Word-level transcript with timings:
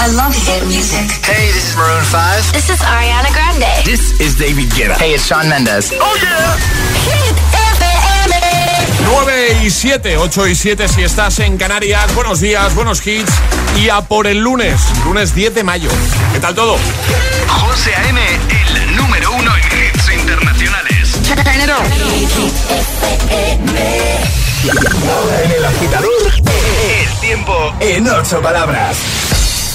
I 0.00 0.06
love 0.16 0.32
hit 0.32 0.64
music. 0.64 1.12
Hey, 1.28 1.52
this 1.52 1.68
is 1.68 1.76
Maroon 1.76 2.02
5. 2.02 2.52
This 2.54 2.70
is 2.70 2.80
Ariana 2.80 3.30
Grande. 3.36 3.84
This 3.84 4.18
is 4.18 4.34
David 4.34 4.70
Guetta. 4.72 4.96
Hey, 4.96 5.12
it's 5.12 5.28
Shawn 5.28 5.46
Mendes. 5.46 5.92
Oh 5.92 6.16
yeah. 6.16 6.56
Hit 7.04 7.36
FM. 7.76 8.32
9 9.04 9.58
y 9.62 9.68
7, 9.68 10.16
8 10.16 10.48
y 10.48 10.54
7 10.54 10.88
si 10.88 11.02
estás 11.02 11.38
en 11.40 11.58
Canarias. 11.58 12.14
Buenos 12.14 12.40
días, 12.40 12.74
buenos 12.74 13.06
hits. 13.06 13.30
Y 13.76 13.90
a 13.90 14.00
por 14.00 14.26
el 14.26 14.38
lunes, 14.38 14.80
lunes 15.04 15.34
10 15.34 15.54
de 15.54 15.64
mayo. 15.64 15.90
¿Qué 16.32 16.40
tal 16.40 16.54
todo? 16.54 16.78
José 17.46 17.94
A.M., 17.94 18.20
el 18.74 18.96
número 18.96 19.32
uno 19.32 19.52
en 19.54 19.64
hits 19.64 20.12
internacionales. 20.18 21.18
En 25.44 25.50
el 25.52 25.64
agitador, 25.66 26.32
el 26.88 27.20
tiempo 27.20 27.74
en 27.80 28.08
ocho 28.08 28.40
palabras. 28.40 28.96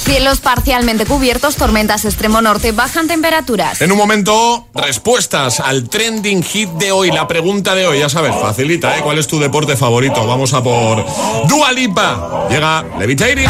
Cielos 0.06 0.40
parcialmente 0.40 1.08
cubiertos, 1.08 1.56
tormentas 1.56 2.06
extremo 2.06 2.40
norte, 2.40 2.72
bajan 2.72 3.08
temperaturas. 3.08 3.82
En 3.82 3.92
un 3.92 3.98
momento, 3.98 4.68
respuestas 4.76 5.60
al 5.60 5.90
trending 5.90 6.44
hit 6.44 6.70
de 6.74 6.92
hoy. 6.92 7.12
La 7.12 7.28
pregunta 7.28 7.74
de 7.74 7.88
hoy, 7.88 8.00
ya 8.00 8.08
sabes, 8.08 8.36
facilita, 8.40 8.96
¿eh? 8.96 9.02
¿Cuál 9.02 9.18
es 9.18 9.26
tu 9.26 9.40
deporte 9.40 9.76
favorito? 9.76 10.28
Vamos 10.28 10.54
a 10.54 10.62
por 10.62 11.04
Dua 11.48 11.72
Lipa. 11.72 12.46
Llega 12.52 12.86
Levitating. 13.00 13.50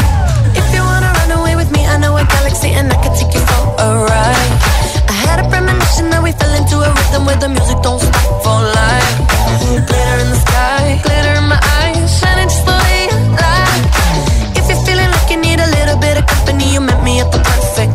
You 0.72 0.82
wanna 0.82 1.12
run 1.12 1.32
away 1.32 1.56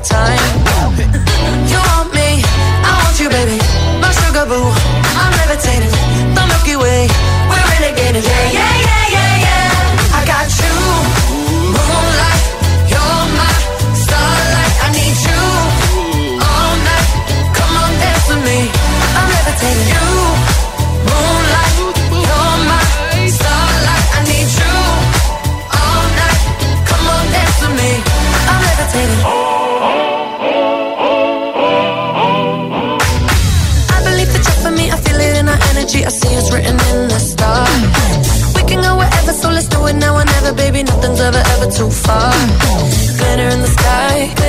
time. 0.03 0.39
You 1.69 1.77
want 1.77 2.09
me, 2.13 2.41
I 2.81 2.91
want 3.03 3.19
you, 3.19 3.29
baby. 3.29 3.57
My 4.01 4.11
sugar 4.11 4.45
boo, 4.49 4.65
I'm 5.21 5.31
levitating. 5.37 5.93
The 6.33 6.43
Milky 6.49 6.75
Way, 6.75 7.07
we're 7.49 7.65
renegading. 7.69 8.25
Yeah, 8.25 8.47
yeah, 8.57 8.75
yeah, 8.87 9.05
yeah, 9.15 9.45
yeah. 9.45 10.17
I 10.17 10.21
got 10.25 10.47
you, 10.49 10.73
moonlight. 11.75 12.43
You're 12.89 13.25
my 13.37 13.53
starlight. 13.93 14.73
I 14.85 14.87
need 14.97 15.17
you 15.21 15.41
all 16.49 16.73
night. 16.89 17.07
Come 17.53 17.73
on, 17.77 17.91
dance 18.01 18.25
with 18.29 18.41
me. 18.41 18.59
I'm 19.17 19.27
levitating. 19.29 19.87
You, 19.93 20.07
moonlight. 21.09 21.75
You're 22.25 22.57
my 22.69 22.83
starlight. 23.29 24.05
I 24.17 24.21
need 24.25 24.49
you 24.49 24.73
all 25.77 26.05
night. 26.17 26.41
Come 26.89 27.05
on, 27.05 27.23
dance 27.29 27.57
with 27.61 27.75
me. 27.77 27.91
I'm 28.49 28.61
levitating. 28.65 29.40
Baby. 41.31 41.41
Nothing's 41.43 41.61
ever, 41.61 41.63
ever 41.63 41.71
too 41.71 41.89
far. 41.89 42.31
Glitter 43.17 43.49
in 43.49 43.61
the 43.61 43.67
sky, 43.67 44.40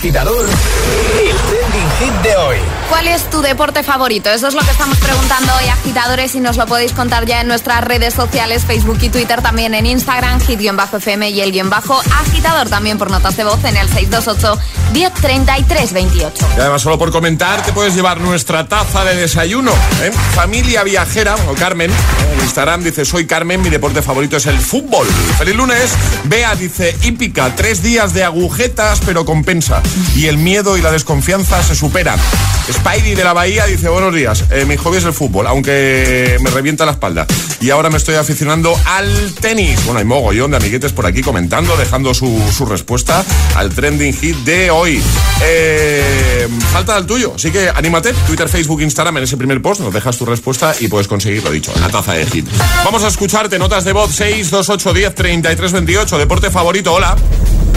agitador, 0.00 0.46
¿Cuál 2.90 3.06
es 3.06 3.30
tu 3.30 3.40
deporte 3.40 3.84
favorito? 3.84 4.30
Eso 4.30 4.48
es 4.48 4.54
lo 4.54 4.60
que 4.62 4.70
estamos 4.70 4.98
preguntando 4.98 5.52
hoy, 5.54 5.68
agitadores, 5.68 6.34
y 6.34 6.40
nos 6.40 6.56
lo 6.56 6.66
podéis 6.66 6.92
contar 6.92 7.24
ya 7.24 7.40
en 7.40 7.46
nuestras 7.46 7.84
redes 7.84 8.14
sociales, 8.14 8.64
Facebook 8.64 8.98
y 9.00 9.08
Twitter, 9.08 9.40
también 9.40 9.74
en 9.74 9.86
Instagram, 9.86 10.40
hit-fm 10.40 11.30
y 11.30 11.40
el 11.40 11.52
guion 11.52 11.70
bajo 11.70 12.00
agitador, 12.20 12.68
también 12.68 12.98
por 12.98 13.08
notas 13.08 13.36
de 13.36 13.44
voz 13.44 13.64
en 13.64 13.76
el 13.76 13.88
628 13.88 14.60
1033 14.92 15.92
28. 15.92 16.46
Y 16.56 16.60
además, 16.60 16.82
solo 16.82 16.98
por 16.98 17.12
comentar, 17.12 17.62
te 17.62 17.72
puedes 17.72 17.94
llevar 17.94 18.20
nuestra 18.20 18.66
taza 18.66 19.04
de 19.04 19.14
desayuno. 19.14 19.70
¿eh? 20.02 20.10
Familia 20.34 20.82
Viajera, 20.82 21.36
o 21.48 21.54
Carmen, 21.54 21.92
¿eh? 21.92 22.32
en 22.34 22.40
Instagram 22.40 22.82
dice, 22.82 23.04
soy 23.04 23.24
Carmen, 23.24 23.62
mi 23.62 23.70
deporte 23.70 24.02
favorito 24.02 24.36
es 24.36 24.46
el 24.46 24.58
fútbol. 24.58 25.06
Feliz 25.38 25.54
lunes. 25.54 25.92
Bea 26.24 26.56
dice, 26.56 26.96
hípica, 27.02 27.54
tres 27.54 27.84
días 27.84 28.14
de 28.14 28.24
agujetas, 28.24 29.00
pero 29.06 29.24
compensa. 29.24 29.80
Y 30.16 30.26
el 30.26 30.38
miedo 30.38 30.76
y 30.76 30.82
la 30.82 30.90
desconfianza 30.90 31.62
se 31.62 31.76
superan. 31.76 32.18
Spidey 32.80 33.14
de 33.14 33.24
la 33.24 33.34
Bahía 33.34 33.66
dice, 33.66 33.90
buenos 33.90 34.14
días, 34.14 34.44
eh, 34.50 34.64
mi 34.64 34.74
hobby 34.78 34.96
es 34.96 35.04
el 35.04 35.12
fútbol, 35.12 35.46
aunque 35.46 36.38
me 36.40 36.48
revienta 36.48 36.86
la 36.86 36.92
espalda. 36.92 37.26
Y 37.60 37.68
ahora 37.68 37.90
me 37.90 37.98
estoy 37.98 38.14
aficionando 38.14 38.74
al 38.86 39.34
tenis. 39.34 39.84
Bueno, 39.84 39.98
hay 39.98 40.06
mogollón 40.06 40.52
de 40.52 40.56
amiguetes 40.56 40.94
por 40.94 41.04
aquí 41.04 41.20
comentando, 41.20 41.76
dejando 41.76 42.14
su, 42.14 42.42
su 42.56 42.64
respuesta 42.64 43.22
al 43.54 43.68
trending 43.68 44.14
hit 44.14 44.36
de 44.38 44.70
hoy. 44.70 45.02
Eh, 45.42 46.48
falta 46.72 46.96
el 46.96 47.04
tuyo, 47.04 47.34
así 47.36 47.50
que 47.50 47.68
anímate. 47.68 48.14
Twitter, 48.26 48.48
Facebook, 48.48 48.80
Instagram, 48.80 49.18
en 49.18 49.24
ese 49.24 49.36
primer 49.36 49.60
post 49.60 49.82
nos 49.82 49.92
dejas 49.92 50.16
tu 50.16 50.24
respuesta 50.24 50.74
y 50.80 50.88
puedes 50.88 51.06
conseguir 51.06 51.44
lo 51.44 51.50
dicho, 51.50 51.72
la 51.80 51.90
taza 51.90 52.14
de 52.14 52.24
hit. 52.24 52.48
Vamos 52.82 53.04
a 53.04 53.08
escucharte, 53.08 53.58
notas 53.58 53.84
de 53.84 53.92
voz 53.92 54.10
6, 54.14 54.50
2, 54.50 54.68
8, 54.70 54.94
10, 54.94 55.14
33, 55.14 55.72
28. 55.72 56.16
Deporte 56.16 56.50
favorito, 56.50 56.94
hola. 56.94 57.14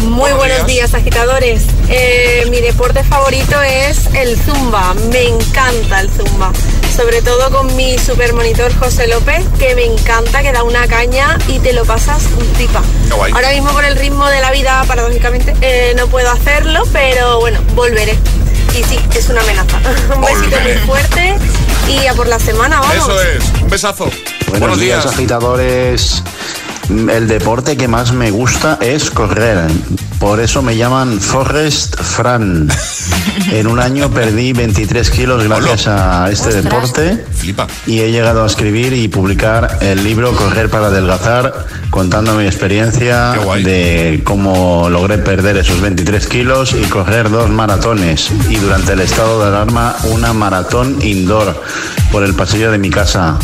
Muy 0.02 0.32
buenos 0.34 0.68
días, 0.68 0.94
agitadores. 0.94 1.64
Eh, 1.90 2.46
mi 2.50 2.62
deporte 2.62 3.04
favorito 3.04 3.62
es 3.62 4.08
el 4.14 4.38
zumba. 4.38 4.94
Me 5.12 5.28
encanta 5.28 6.02
el 6.02 6.10
zumba. 6.10 6.52
Sobre 6.96 7.22
todo 7.22 7.50
con 7.52 7.76
mi 7.76 7.98
super 7.98 8.34
monitor 8.34 8.74
José 8.78 9.08
López, 9.08 9.46
que 9.60 9.76
me 9.76 9.86
encanta, 9.86 10.42
que 10.42 10.52
da 10.52 10.64
una 10.64 10.88
caña 10.88 11.38
y 11.48 11.60
te 11.60 11.74
lo 11.74 11.86
pasas 11.86 12.24
un 12.38 13.16
guay. 13.16 13.32
Ahora 13.32 13.50
mismo 13.52 13.72
por 13.72 13.86
el 13.86 13.96
ritmo 13.96 14.28
de 14.28 14.42
la 14.42 14.52
vida, 14.52 14.84
paradójicamente, 14.88 15.56
eh, 15.62 15.94
no 15.98 16.08
puedo 16.08 16.30
hacerlo, 16.30 16.84
pero 16.92 17.40
bueno, 17.40 17.60
volveré. 17.76 18.18
Y 18.78 18.84
sí, 18.84 19.00
es 19.16 19.30
una 19.30 19.42
amenaza. 19.42 19.78
un 20.16 20.22
besito 20.22 20.60
muy 20.62 20.74
fuerte 20.86 21.36
y 21.88 22.08
a 22.08 22.14
por 22.14 22.28
la 22.28 22.40
semana, 22.40 22.80
vamos. 22.80 22.96
Eso 22.96 23.22
es. 23.22 23.62
Un 23.62 23.70
besazo. 23.70 24.10
Buenos, 24.60 24.80
días, 24.80 25.06
agitadores. 25.06 26.24
El 26.90 27.28
deporte 27.28 27.78
que 27.78 27.88
más 27.88 28.12
me 28.14 28.30
gusta 28.32 28.78
es 28.82 29.10
correr. 29.10 29.68
Por 30.20 30.40
eso 30.40 30.62
me 30.62 30.76
llaman 30.76 31.20
Forrest 31.20 31.96
Fran. 32.02 32.70
En 33.52 33.68
un 33.68 33.80
año 33.80 34.10
perdí 34.10 34.54
23 34.54 35.10
kilos 35.10 35.44
gracias 35.44 35.88
a 35.88 36.30
este 36.32 36.50
Ostras. 36.50 36.64
deporte. 36.64 37.26
Flipa. 37.36 37.68
Y 37.86 38.00
he 38.00 38.12
llegado 38.12 38.44
a 38.44 38.48
escribir 38.48 38.94
y 38.94 39.08
publicar 39.08 39.80
el 39.82 40.04
libro 40.04 40.36
Correr 40.36 40.70
para 40.70 40.88
adelgazar, 40.88 41.66
contando 41.90 42.36
mi 42.36 42.46
experiencia 42.46 43.34
de 43.64 44.22
cómo 44.24 44.90
logré 44.90 45.18
perder 45.18 45.58
esos 45.58 45.82
23 45.82 46.28
kilos 46.28 46.74
y 46.74 46.84
correr 46.86 47.30
dos 47.30 47.50
maratones. 47.50 48.32
Y 48.50 48.56
durante 48.56 48.94
el 48.94 49.02
estado 49.02 49.42
de 49.42 49.48
alarma, 49.48 49.96
una 50.06 50.34
maratón 50.34 50.98
indoor 51.02 51.62
por 52.12 52.24
el 52.24 52.34
pasillo 52.34 52.72
de 52.72 52.78
mi 52.78 52.90
casa. 52.90 53.38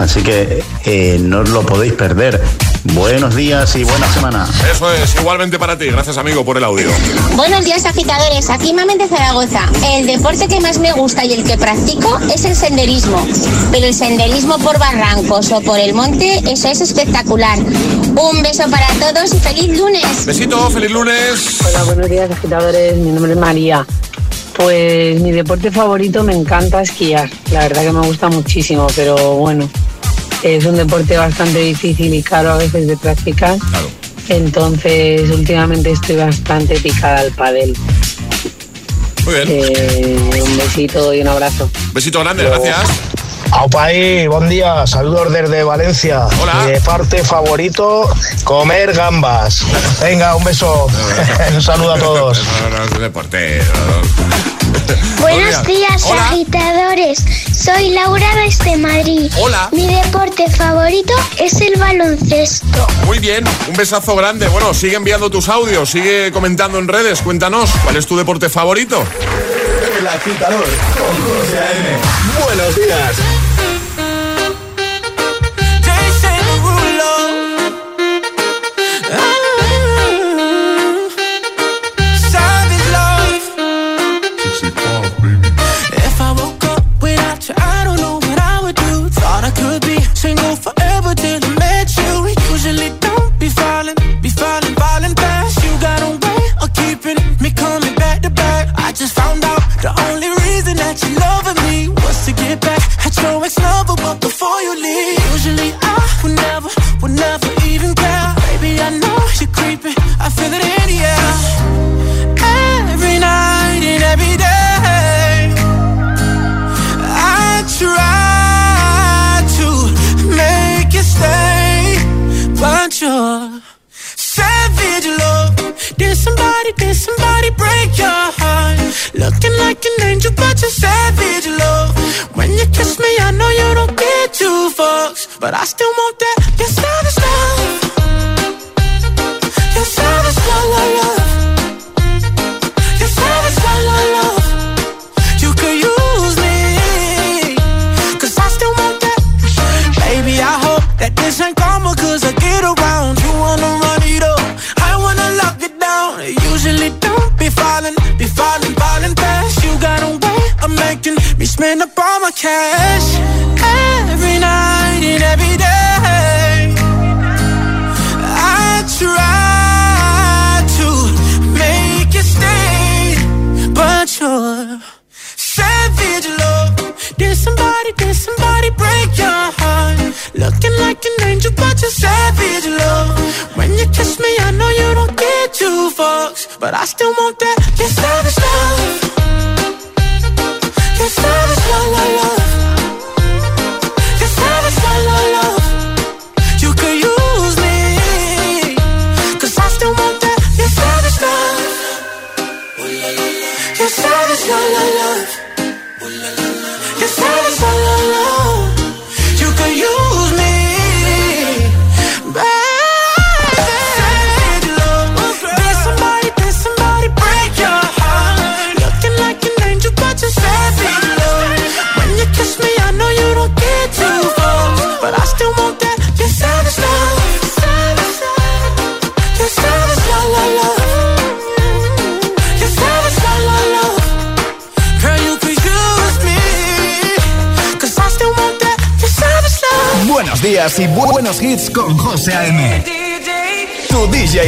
Así 0.00 0.22
que 0.22 0.64
eh, 0.86 1.18
no 1.20 1.40
os 1.40 1.50
lo 1.50 1.60
podéis 1.60 1.92
perder. 1.92 2.40
Buenos 2.94 3.36
días 3.36 3.76
y 3.76 3.84
buena 3.84 4.10
semana. 4.10 4.48
Eso 4.72 4.90
es. 4.90 5.14
Igualmente 5.16 5.58
para 5.58 5.76
ti. 5.76 5.88
Gracias, 5.88 6.16
amigo, 6.16 6.42
por 6.42 6.56
el 6.56 6.64
audio. 6.64 6.88
Buenos 7.36 7.66
días 7.66 7.84
agitadores, 7.84 8.48
aquí 8.48 8.72
Mamen 8.72 8.96
de 8.96 9.08
Zaragoza. 9.08 9.60
El 9.92 10.06
deporte 10.06 10.48
que 10.48 10.58
más 10.58 10.78
me 10.78 10.94
gusta 10.94 11.22
y 11.26 11.34
el 11.34 11.44
que 11.44 11.58
practico 11.58 12.18
es 12.32 12.46
el 12.46 12.56
senderismo. 12.56 13.22
Pero 13.70 13.88
el 13.88 13.94
senderismo 13.94 14.58
por 14.60 14.78
barrancos 14.78 15.52
o 15.52 15.60
por 15.60 15.78
el 15.78 15.92
monte, 15.92 16.40
eso 16.50 16.68
es 16.68 16.80
espectacular. 16.80 17.58
Un 17.58 18.42
beso 18.42 18.70
para 18.70 18.88
todos 18.94 19.34
y 19.34 19.38
feliz 19.38 19.78
lunes. 19.78 20.24
Besito, 20.24 20.70
feliz 20.70 20.90
lunes. 20.90 21.58
Hola, 21.68 21.84
buenos 21.84 22.08
días 22.08 22.30
agitadores, 22.30 22.96
mi 22.96 23.10
nombre 23.10 23.32
es 23.32 23.38
María. 23.38 23.86
Pues 24.56 25.20
mi 25.20 25.30
deporte 25.30 25.70
favorito 25.70 26.24
me 26.24 26.34
encanta 26.34 26.80
esquiar, 26.80 27.30
la 27.52 27.60
verdad 27.60 27.82
que 27.82 27.92
me 27.92 28.06
gusta 28.06 28.28
muchísimo, 28.28 28.86
pero 28.94 29.36
bueno, 29.36 29.68
es 30.42 30.64
un 30.64 30.76
deporte 30.76 31.16
bastante 31.16 31.58
difícil 31.58 32.14
y 32.14 32.22
caro 32.22 32.52
a 32.52 32.56
veces 32.56 32.86
de 32.86 32.96
practicar, 32.96 33.58
Claro. 33.58 33.90
entonces 34.28 35.28
últimamente 35.30 35.90
estoy 35.90 36.16
bastante 36.16 36.78
picada 36.80 37.20
al 37.20 37.32
padel. 37.32 37.76
Muy 39.24 39.34
bien. 39.34 39.46
Eh, 39.48 40.40
un 40.42 40.56
besito 40.56 41.12
y 41.12 41.20
un 41.20 41.28
abrazo. 41.28 41.68
Besito 41.92 42.20
grande, 42.20 42.44
gracias. 42.44 42.78
Aupa 43.52 43.84
ahí, 43.86 44.26
buen 44.28 44.48
día, 44.48 44.86
saludos 44.86 45.32
desde 45.32 45.64
Valencia. 45.64 46.26
Hola. 46.40 46.68
Mi 46.72 46.78
parte 46.80 47.22
favorito, 47.24 48.08
comer 48.44 48.92
gambas. 48.92 49.64
Venga, 50.00 50.36
un 50.36 50.44
beso. 50.44 50.86
un 51.54 51.60
saludo 51.60 51.92
a 51.94 51.98
todos. 51.98 52.40
Un 52.94 53.00
deporte. 53.00 53.60
Buenos 55.20 55.62
días 55.64 56.04
Hola. 56.04 56.28
agitadores, 56.28 57.24
soy 57.56 57.90
Laura 57.90 58.28
desde 58.44 58.76
Madrid. 58.76 59.30
Hola. 59.38 59.68
Mi 59.72 59.86
deporte 59.86 60.48
favorito 60.50 61.12
es 61.38 61.60
el 61.60 61.78
baloncesto. 61.78 62.86
Muy 63.06 63.18
bien, 63.18 63.44
un 63.68 63.76
besazo 63.76 64.16
grande. 64.16 64.48
Bueno, 64.48 64.74
sigue 64.74 64.96
enviando 64.96 65.30
tus 65.30 65.48
audios, 65.48 65.90
sigue 65.90 66.32
comentando 66.32 66.78
en 66.78 66.88
redes. 66.88 67.22
Cuéntanos, 67.22 67.70
¿cuál 67.82 67.96
es 67.96 68.06
tu 68.06 68.16
deporte 68.16 68.48
favorito? 68.48 69.04
El 69.98 70.06
agitador 70.06 70.64
con 70.64 71.40
José 71.44 71.58
A.M. 71.58 71.98
Buenos 72.44 72.76
días. 72.76 73.69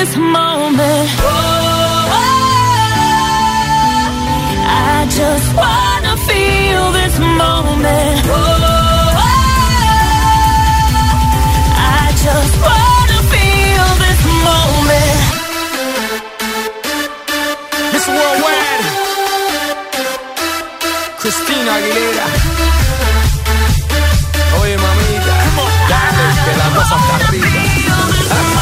this 0.00 0.16
moment. 0.16 1.08
Oh, 1.20 2.08
I 4.92 5.06
just 5.20 5.48
wanna 5.60 6.14
feel 6.28 6.84
this 7.00 7.16
moment. 7.42 8.20
Oh, 8.24 9.14
I 11.98 12.04
just 12.26 12.54
wanna 12.66 13.18
feel 13.32 13.86
this 14.04 14.20
moment. 14.48 15.20
Miss 17.92 18.06
Worldwide, 18.16 18.84
Christina 21.20 21.72
Aguilera. 21.78 22.26
Oye, 24.60 24.76
mamita, 24.84 25.36
dale, 25.92 26.26
que 26.44 26.52
la 26.60 26.68
cosa 26.76 26.94
está 27.00 27.16
rica. 27.32 28.59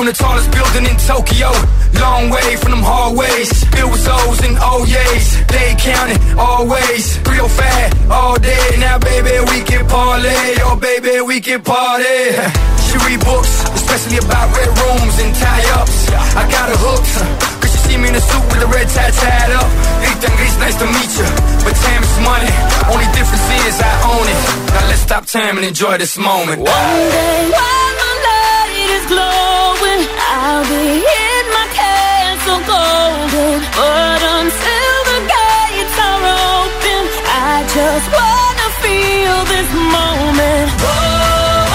From 0.00 0.06
the 0.06 0.16
tallest 0.16 0.50
building 0.50 0.88
in 0.88 0.96
Tokyo. 0.96 1.52
Long 2.00 2.30
way 2.30 2.56
from 2.56 2.72
them 2.72 2.80
hallways. 2.80 3.52
Filled 3.68 3.92
with 3.92 4.08
O's 4.08 4.40
and 4.48 4.56
oh 4.56 4.80
O's. 4.80 5.26
They 5.52 5.76
counting 5.76 6.16
always. 6.40 7.20
305 7.28 8.10
all 8.10 8.40
day. 8.40 8.80
Now, 8.80 8.96
baby, 8.96 9.36
we 9.52 9.60
can 9.60 9.84
parlay. 9.84 10.56
Oh, 10.64 10.78
baby, 10.80 11.20
we 11.20 11.40
can 11.40 11.60
party. 11.60 12.32
She 12.90 12.96
read 13.06 13.20
books, 13.20 13.52
especially 13.76 14.18
about 14.18 14.50
red 14.56 14.66
rooms 14.66 15.14
and 15.22 15.30
tie 15.36 15.68
ups. 15.78 16.10
I 16.34 16.42
got 16.50 16.66
her 16.72 16.80
hooked. 16.80 17.60
See 17.90 17.96
me 17.98 18.08
in 18.08 18.14
a 18.14 18.20
suit 18.20 18.44
with 18.50 18.62
a 18.62 18.70
red 18.70 18.86
tie 18.88 19.10
tied 19.10 19.50
up. 19.50 19.66
Ethan 20.06 20.30
it's 20.46 20.58
nice 20.62 20.76
to 20.78 20.86
meet 20.86 21.12
you. 21.18 21.28
But 21.66 21.74
time 21.74 22.02
is 22.06 22.16
money. 22.22 22.50
Only 22.86 23.08
difference 23.18 23.46
is 23.66 23.76
I 23.82 23.94
own 24.14 24.26
it. 24.30 24.40
Now 24.74 24.84
let's 24.90 25.02
stop 25.02 25.26
time 25.26 25.58
and 25.58 25.66
enjoy 25.66 25.98
this 25.98 26.16
moment. 26.16 26.62
One 26.62 26.66
day 26.66 27.50
while 27.50 27.94
the 28.02 28.10
light 28.26 28.90
is 28.94 29.04
glowing, 29.10 29.69
I'll 30.08 30.64
be 30.64 30.86
in 31.02 31.44
my 31.56 31.66
castle 31.78 32.60
golden. 32.70 33.60
But 33.76 34.20
until 34.38 34.96
the 35.10 35.20
gates 35.34 35.96
are 36.08 36.24
open, 36.56 37.02
I 37.26 37.64
just 37.76 38.06
wanna 38.16 38.68
feel 38.82 39.36
this 39.52 39.70
moment. 39.96 40.68
Oh, 40.80 41.68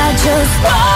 I 0.00 0.14
just 0.26 0.56
wanna 0.64 0.95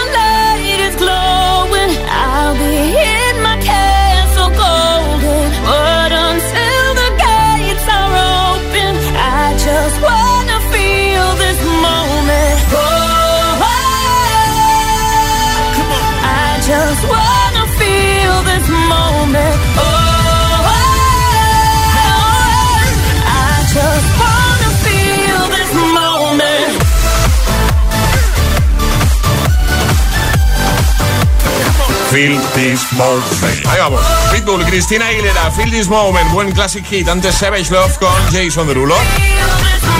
Feel 32.11 32.37
This 32.53 32.91
Moment. 32.91 33.65
Ahí 33.67 33.79
vamos. 33.79 34.01
Pitbull, 34.33 34.65
Cristina 34.65 35.07
Aguilera, 35.07 35.49
Feel 35.51 35.71
This 35.71 35.87
Moment. 35.87 36.29
Buen 36.33 36.51
classic 36.51 36.85
hit. 36.85 37.07
Antes 37.07 37.35
Savage 37.35 37.71
Love 37.71 37.97
con 37.99 38.13
Jason 38.33 38.67
Derulo. 38.67 38.95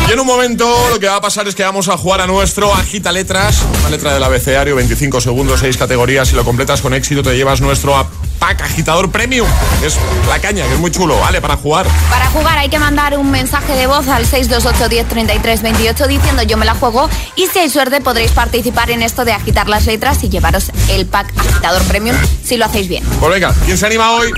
Y 0.10 0.12
en 0.12 0.20
un 0.20 0.28
momento 0.28 0.70
lo 0.90 1.00
que 1.00 1.08
va 1.08 1.16
a 1.16 1.22
pasar 1.22 1.48
es 1.48 1.56
que 1.56 1.64
vamos 1.64 1.88
a 1.88 1.96
jugar 1.96 2.20
a 2.20 2.28
nuestro 2.28 2.74
Agita 2.74 3.14
Letras. 3.14 3.64
Una 3.80 3.90
letra 3.92 4.14
del 4.14 4.24
abecedario, 4.24 4.76
25 4.76 5.22
segundos, 5.22 5.62
6 5.62 5.78
categorías. 5.78 6.28
Si 6.28 6.36
lo 6.36 6.44
completas 6.44 6.82
con 6.82 6.94
éxito 6.94 7.24
te 7.24 7.34
llevas 7.38 7.62
nuestro 7.62 7.96
pack 8.42 8.60
agitador 8.64 9.12
premium. 9.12 9.48
Es 9.86 9.98
la 10.28 10.40
caña, 10.40 10.66
que 10.66 10.74
es 10.74 10.80
muy 10.80 10.90
chulo. 10.90 11.16
Vale, 11.20 11.40
para 11.42 11.56
jugar. 11.58 11.86
Para 12.10 12.26
jugar 12.32 12.58
hay 12.58 12.70
que 12.70 12.80
mandar 12.80 13.16
un 13.16 13.30
mensaje 13.30 13.74
de 13.74 13.86
voz 13.86 14.08
al 14.08 14.26
628 14.26 14.90
10 14.90 15.08
33 15.08 15.62
28 15.62 16.08
diciendo 16.08 16.42
yo 16.42 16.58
me 16.58 16.66
la 16.66 16.74
juego 16.74 17.08
y 17.36 17.46
si 17.48 17.60
hay 17.60 17.70
suerte 17.70 18.02
podréis 18.02 18.32
participar 18.32 18.90
en 18.90 19.04
esto 19.04 19.26
de 19.26 19.34
agitar 19.34 19.70
las 19.70 19.86
letras 19.86 20.24
y 20.24 20.30
llevaros 20.30 20.72
el 20.90 21.06
pack 21.06 21.32
agitador 21.38 21.84
premium 21.84 22.18
si 22.44 22.58
lo 22.58 22.66
hacéis 22.66 22.88
bien. 22.88 23.04
Pues 23.20 23.32
venga, 23.32 23.54
¿quién 23.66 23.78
se 23.78 23.86
anima 23.86 24.12
hoy? 24.14 24.32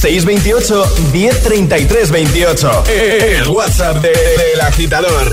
628 0.00 0.84
1033 1.12 2.10
28. 2.12 2.84
El 2.88 3.48
WhatsApp 3.48 3.96
de- 4.02 4.10
del 4.10 4.60
agitador. 4.60 5.32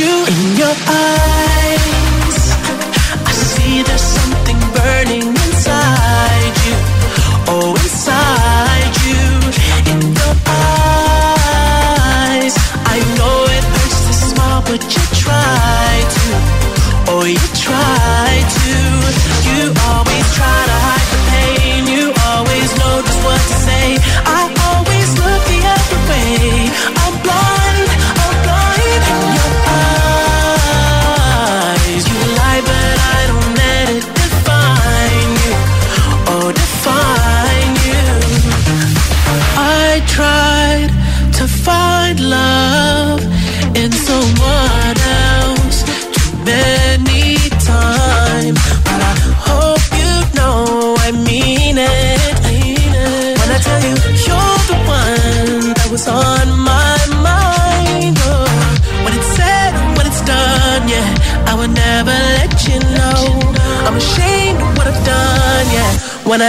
You 0.00 0.24
in 0.32 0.56
your 0.56 0.74
eyes, 0.88 0.99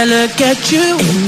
I 0.02 0.04
look 0.04 0.40
at 0.40 0.72
you. 0.72 1.21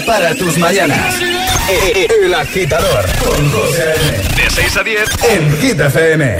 para 0.00 0.34
tus 0.34 0.56
mañanas. 0.58 1.20
El 1.68 2.34
agitador 2.34 3.04
con 3.18 3.50
José 3.50 3.94
De 4.36 4.50
6 4.50 4.76
a 4.76 4.82
10 4.82 5.00
en 5.30 5.58
Hit 5.60 5.80
FM. 5.80 6.38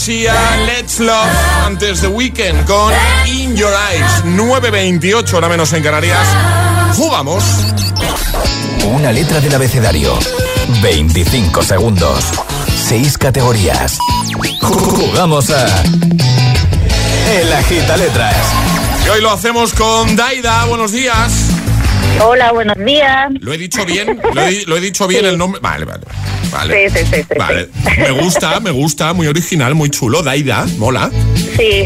Sia, 0.00 0.32
Let's 0.64 0.98
Love. 0.98 1.28
Antes 1.66 2.00
de 2.00 2.08
Weekend 2.08 2.64
con 2.64 2.90
In 3.26 3.54
Your 3.54 3.70
Eyes. 3.92 4.24
9.28, 4.24 5.34
hora 5.34 5.46
menos 5.46 5.74
en 5.74 5.82
Canarias. 5.82 6.26
Jugamos. 6.96 7.44
Una 8.86 9.12
letra 9.12 9.40
del 9.40 9.54
abecedario. 9.54 10.18
25 10.80 11.62
segundos. 11.62 12.24
6 12.88 13.18
categorías. 13.18 13.98
Jugamos 14.62 15.50
a. 15.50 15.66
El 17.38 17.52
Agita 17.52 17.98
Letras. 17.98 18.36
Y 19.04 19.08
hoy 19.10 19.20
lo 19.20 19.30
hacemos 19.30 19.74
con 19.74 20.16
Daida. 20.16 20.64
Buenos 20.64 20.92
días. 20.92 21.50
Hola, 22.24 22.52
buenos 22.52 22.78
días. 22.78 23.30
¿Lo 23.40 23.52
he 23.52 23.58
dicho 23.58 23.84
bien? 23.84 24.18
¿Lo 24.32 24.40
he, 24.40 24.64
lo 24.64 24.78
he 24.78 24.80
dicho 24.80 25.06
bien 25.06 25.26
el 25.26 25.36
nombre? 25.36 25.60
Vale, 25.60 25.84
vale. 25.84 26.00
Vale. 26.50 26.90
Sí, 26.90 26.98
sí, 26.98 27.04
sí, 27.12 27.22
sí, 27.28 27.38
Vale. 27.38 27.68
Me 27.98 28.10
gusta, 28.10 28.58
me 28.60 28.70
gusta. 28.70 29.12
Muy 29.12 29.26
original, 29.26 29.74
muy 29.74 29.90
chulo. 29.90 30.22
Daida, 30.22 30.66
mola. 30.78 31.10
Sí, 31.56 31.84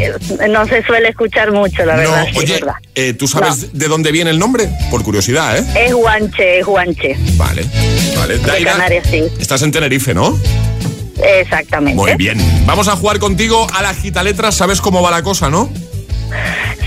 no 0.49 0.67
se 0.67 0.83
suele 0.85 1.09
escuchar 1.09 1.53
mucho, 1.53 1.85
la 1.85 1.97
verdad. 1.97 2.27
Oye, 2.37 2.55
verdad. 2.55 2.75
eh, 2.95 3.13
¿tú 3.15 3.27
sabes 3.29 3.77
de 3.77 3.89
dónde 3.89 4.13
viene 4.13 4.31
el 4.31 4.39
nombre? 4.39 4.69
Por 4.91 5.03
curiosidad, 5.03 5.59
¿eh? 5.59 5.87
Es 5.87 5.93
guanche, 5.95 6.61
es 6.61 6.67
guanche. 6.67 7.17
Vale. 7.37 7.65
Vale, 8.17 8.39
De 8.39 8.47
Daida. 8.47 8.73
Canarias, 8.73 9.07
sí. 9.11 9.23
Estás 9.41 9.63
en 9.63 9.73
Tenerife, 9.73 10.15
¿no? 10.15 10.39
Exactamente. 11.23 11.97
Muy 12.01 12.15
bien. 12.17 12.39
Vamos 12.67 12.89
a 12.89 12.97
jugar 12.97 13.19
contigo 13.19 13.67
a 13.73 13.83
la 13.83 13.95
gita 13.95 14.23
letras. 14.23 14.55
¿Sabes 14.55 14.81
cómo 14.81 15.03
va 15.03 15.11
la 15.11 15.23
cosa, 15.23 15.51
no? 15.51 15.71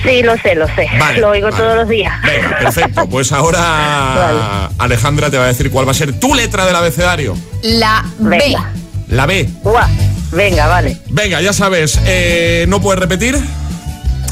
Sí, 0.03 0.21
lo 0.23 0.37
sé, 0.37 0.55
lo 0.55 0.67
sé. 0.67 0.87
Vale, 0.99 1.19
lo 1.19 1.29
oigo 1.29 1.49
vale. 1.49 1.57
todos 1.57 1.75
los 1.75 1.89
días. 1.89 2.13
Venga, 2.23 2.57
perfecto. 2.59 3.07
Pues 3.09 3.31
ahora 3.31 4.69
Alejandra 4.77 5.29
te 5.29 5.37
va 5.37 5.45
a 5.45 5.47
decir 5.47 5.71
cuál 5.71 5.87
va 5.87 5.91
a 5.91 5.95
ser 5.95 6.19
tu 6.19 6.33
letra 6.35 6.65
del 6.65 6.75
abecedario. 6.75 7.35
La 7.63 8.03
B. 8.19 8.37
Venga. 8.37 8.71
La 9.09 9.25
B. 9.25 9.49
Guau. 9.63 9.87
Venga, 10.31 10.67
vale. 10.67 10.97
Venga, 11.09 11.41
ya 11.41 11.53
sabes, 11.53 11.99
eh, 12.05 12.65
no 12.67 12.81
puedes 12.81 12.99
repetir. 12.99 13.37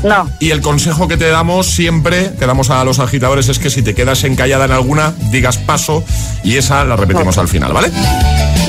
No. 0.05 0.29
Y 0.39 0.51
el 0.51 0.61
consejo 0.61 1.07
que 1.07 1.17
te 1.17 1.27
damos 1.29 1.65
siempre, 1.65 2.31
que 2.37 2.45
damos 2.45 2.69
a 2.69 2.83
los 2.83 2.99
agitadores, 2.99 3.49
es 3.49 3.57
que 3.57 3.71
si 3.71 3.81
te 3.81 3.95
quedas 3.95 4.23
encallada 4.23 4.65
en 4.65 4.71
alguna, 4.71 5.15
digas 5.31 5.57
paso 5.57 6.03
y 6.43 6.57
esa 6.57 6.85
la 6.85 6.95
repetimos 6.95 7.39
al 7.39 7.47
final, 7.47 7.73
¿vale? 7.73 7.89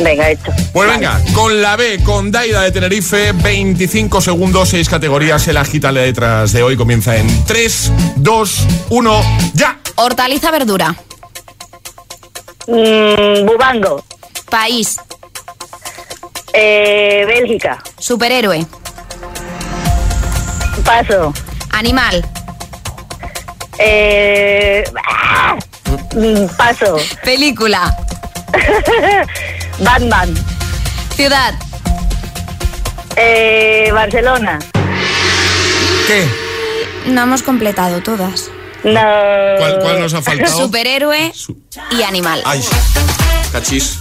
Venga, 0.03 0.31
hecho. 0.31 0.51
Pues 0.72 0.88
venga, 0.88 1.20
con 1.35 1.61
la 1.61 1.77
B, 1.77 2.01
con 2.03 2.33
Daida 2.33 2.62
de 2.62 2.70
Tenerife, 2.70 3.33
25 3.33 4.22
segundos, 4.22 4.70
6 4.70 4.88
categorías. 4.88 5.46
El 5.46 5.59
agita 5.59 5.92
letras 5.92 6.53
de 6.53 6.62
hoy 6.62 6.75
comienza 6.75 7.16
en 7.16 7.44
3, 7.44 7.92
2, 8.16 8.66
1, 8.88 9.20
ya. 9.53 9.79
Hortaliza 9.96 10.51
verdura. 10.51 10.96
Mm, 12.66 13.44
bubango. 13.44 14.03
País. 14.51 14.96
Eh, 16.55 17.25
Bélgica. 17.27 17.83
Superhéroe. 17.99 18.66
Paso. 20.87 21.35
Animal. 21.72 22.25
Eh, 23.79 24.85
ah, 25.07 25.59
paso. 26.57 26.96
Película. 27.25 27.94
Batman. 29.81 30.33
Ciudad. 31.16 31.55
Eh, 33.16 33.90
Barcelona. 33.92 34.61
¿Qué? 36.07 36.27
No 37.07 37.22
hemos 37.25 37.42
completado 37.42 38.01
todas. 38.01 38.51
No. 38.85 39.01
¿Cuál, 39.59 39.79
cuál 39.81 40.01
nos 40.01 40.14
ha 40.14 40.22
faltado? 40.22 40.57
Superhéroe 40.57 41.33
y 41.90 42.03
animal. 42.03 42.42
Ay, 42.44 42.62
cachis. 43.51 43.99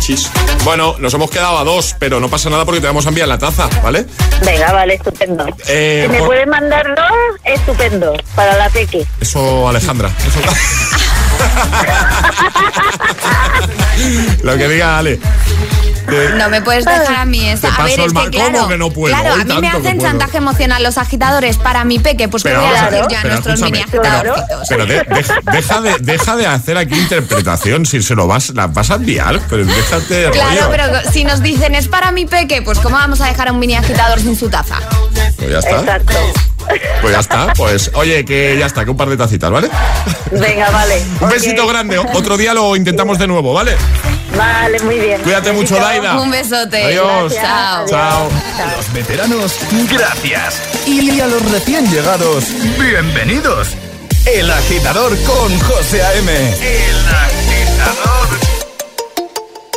Cachis. 0.00 0.30
Bueno, 0.64 0.96
nos 0.98 1.12
hemos 1.12 1.30
quedado 1.30 1.58
a 1.58 1.64
dos, 1.64 1.94
pero 1.98 2.20
no 2.20 2.30
pasa 2.30 2.48
nada 2.48 2.64
porque 2.64 2.80
te 2.80 2.86
vamos 2.86 3.04
a 3.04 3.10
enviar 3.10 3.28
la 3.28 3.36
taza, 3.36 3.68
¿vale? 3.82 4.06
Venga, 4.46 4.72
vale, 4.72 4.94
estupendo. 4.94 5.44
Eh, 5.68 6.04
si 6.06 6.12
me 6.12 6.18
por- 6.20 6.28
puedes 6.28 6.46
mandar 6.46 6.86
dos, 6.96 7.10
estupendo. 7.44 8.14
Para 8.34 8.56
la 8.56 8.70
peque. 8.70 9.06
Eso, 9.20 9.68
Alejandra. 9.68 10.10
Eso... 10.26 10.40
Lo 14.42 14.56
que 14.56 14.68
diga 14.68 14.96
Ale. 14.96 15.20
No 16.36 16.48
me 16.48 16.62
puedes 16.62 16.84
dejar 16.84 17.16
a 17.16 17.24
mí 17.24 17.48
esa. 17.48 17.74
A 17.74 17.84
ver, 17.84 17.92
es 17.92 17.98
el 17.98 18.06
que 18.08 18.12
mal- 18.14 18.30
¿cómo 18.30 18.50
claro, 18.50 18.68
que 18.68 18.78
no 18.78 18.90
puedo? 18.90 19.14
claro, 19.14 19.34
a 19.34 19.44
mí 19.44 19.54
me 19.60 19.68
hacen 19.68 20.00
chantaje 20.00 20.36
emocional 20.38 20.82
los 20.82 20.98
agitadores 20.98 21.56
para 21.56 21.84
mi 21.84 21.98
peque, 21.98 22.28
pues 22.28 22.42
Pero 22.42 22.60
que 22.60 22.66
voy 22.66 22.76
a 22.76 22.90
decir 22.90 23.04
yo 23.10 23.18
a 23.18 23.24
nuestros 23.24 23.60
mini 23.62 23.80
agitadorcitos. 23.80 24.68
Pero 24.68 24.86
de- 24.86 25.02
deja, 25.08 25.34
deja 25.52 25.80
de, 25.80 25.96
deja 26.00 26.36
de 26.36 26.46
hacer 26.46 26.76
aquí 26.78 26.94
interpretación. 26.98 27.86
Si 27.86 28.02
se 28.02 28.14
lo 28.14 28.26
vas, 28.26 28.50
la 28.50 28.66
vas 28.66 28.90
a 28.90 28.94
enviar, 28.96 29.40
pero 29.48 29.64
déjate 29.64 30.14
de 30.14 30.30
Claro, 30.30 30.50
rollo. 30.50 30.70
pero 30.70 31.10
si 31.12 31.24
nos 31.24 31.42
dicen 31.42 31.74
es 31.74 31.88
para 31.88 32.12
mi 32.12 32.26
peque, 32.26 32.62
pues 32.62 32.78
¿cómo 32.78 32.96
vamos 32.96 33.20
a 33.20 33.26
dejar 33.26 33.48
a 33.48 33.52
un 33.52 33.58
mini 33.58 33.76
agitador 33.76 34.20
sin 34.20 34.36
su 34.36 34.48
taza? 34.48 34.76
Pues 35.36 35.50
ya 35.50 35.58
está. 35.58 35.80
Exacto. 35.80 36.14
Pues 37.00 37.12
ya 37.14 37.20
está. 37.20 37.52
Pues 37.54 37.90
oye, 37.94 38.24
que 38.24 38.56
ya 38.58 38.66
está, 38.66 38.84
que 38.84 38.90
un 38.90 38.96
par 38.96 39.08
de 39.08 39.16
tacitas, 39.16 39.50
¿vale? 39.50 39.68
Venga, 40.30 40.70
vale. 40.70 41.02
Un 41.20 41.28
besito 41.30 41.66
grande. 41.66 41.98
Otro 41.98 42.36
día 42.36 42.54
lo 42.54 42.76
intentamos 42.76 43.18
de 43.18 43.26
nuevo, 43.26 43.52
¿vale? 43.54 43.76
Vale, 44.36 44.78
muy 44.80 44.98
bien. 44.98 45.20
Cuídate 45.22 45.52
mucho. 45.52 45.76
Daida. 45.76 46.20
Un 46.20 46.30
besote. 46.30 46.82
Adiós. 46.84 47.34
Chao. 47.34 47.86
Chao. 47.88 48.28
Los 48.76 48.92
veteranos, 48.92 49.54
gracias. 49.90 50.60
Y 50.86 51.20
a 51.20 51.26
los 51.26 51.50
recién 51.50 51.90
llegados, 51.90 52.44
bienvenidos. 52.78 53.68
El 54.26 54.50
agitador 54.50 55.16
con 55.24 55.58
José 55.60 56.02
A.M. 56.02 56.32
El 56.32 57.08
agitador. 57.08 58.28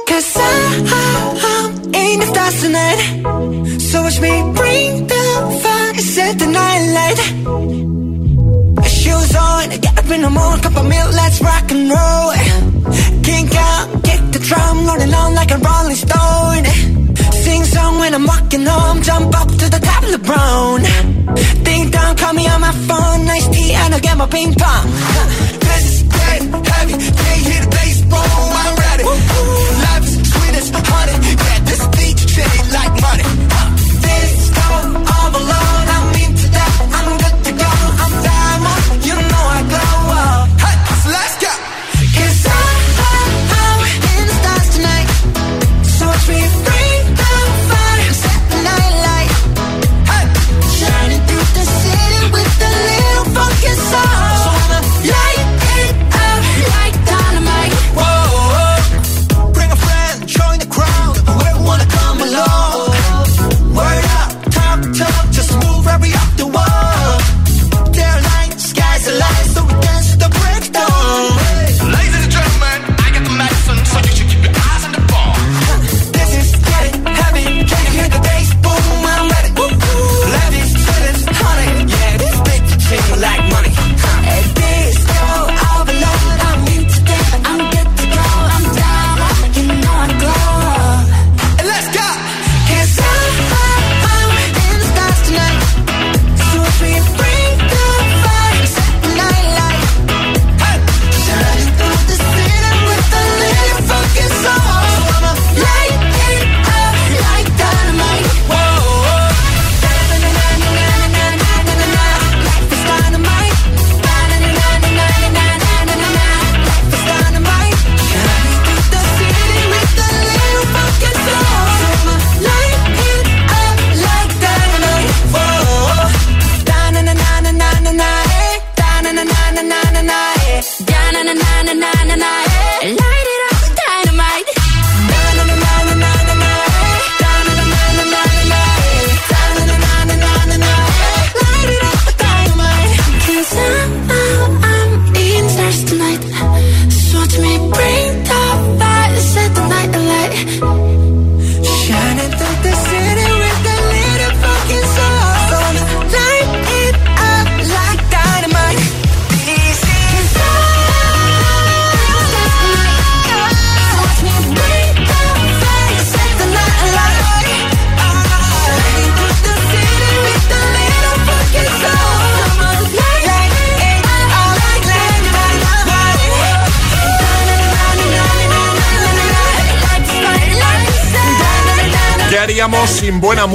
Cause 0.08 0.38
I'm 0.38 1.94
in 1.96 2.20
the 2.20 2.26
stars 2.28 2.62
tonight. 2.62 3.80
So 3.80 4.02
watch 4.04 4.20
me 4.20 4.44
bring 4.54 5.08
the 5.08 5.60
fire, 5.64 5.98
set 5.98 6.38
the 6.40 6.46
night 6.46 6.84
light. 6.94 7.20
Shoes 8.86 9.36
on, 9.36 9.70
get 9.80 9.98
up 9.98 10.10
in 10.12 10.22
the 10.22 10.30
morning, 10.30 10.62
cup 10.62 10.76
of 10.76 10.86
milk, 10.88 11.14
let's 11.14 11.42
rock 11.42 11.72
and 11.72 11.90
roll. 11.90 12.34
Kink 13.24 13.56
out, 13.56 14.04
drum, 14.44 14.86
rolling 14.86 15.14
on 15.14 15.34
like 15.36 15.52
a 15.52 15.58
rolling 15.58 15.96
stone. 15.96 16.66
Sing 17.44 17.64
song 17.64 18.00
when 18.00 18.14
I'm 18.14 18.26
walking 18.26 18.66
home, 18.66 19.02
jump 19.02 19.36
up 19.40 19.50
to 19.50 19.66
the 19.76 19.80
top 19.80 20.04
of 20.04 20.12
the 20.12 20.20
brown. 20.20 20.82
Ding 21.64 21.90
dong, 21.90 22.16
call 22.16 22.34
me 22.34 22.48
on 22.48 22.62
my 22.62 22.72
phone, 22.88 23.26
nice 23.26 23.48
tea, 23.48 23.74
and 23.74 23.94
I'll 23.94 24.00
get 24.00 24.18
my 24.18 24.28
ping 24.28 24.54
pong. 24.54 24.86
Let's 25.68 26.04
get 26.04 26.42
heavy, 26.72 26.96
can't 27.20 27.42
hear 27.48 27.62
the 27.64 27.70
bass, 27.76 28.02
boom, 28.12 28.50
I'm 28.64 28.76
ready. 28.86 29.04
Life 29.86 30.06
is 30.08 30.16
sweet 30.32 30.56
as 30.60 30.70
honey, 30.92 31.16
yeah, 31.48 31.60
this 31.70 31.84
beat 31.96 32.20
shade 32.36 32.68
like 32.78 32.94
money. 33.02 33.28
This 34.06 34.53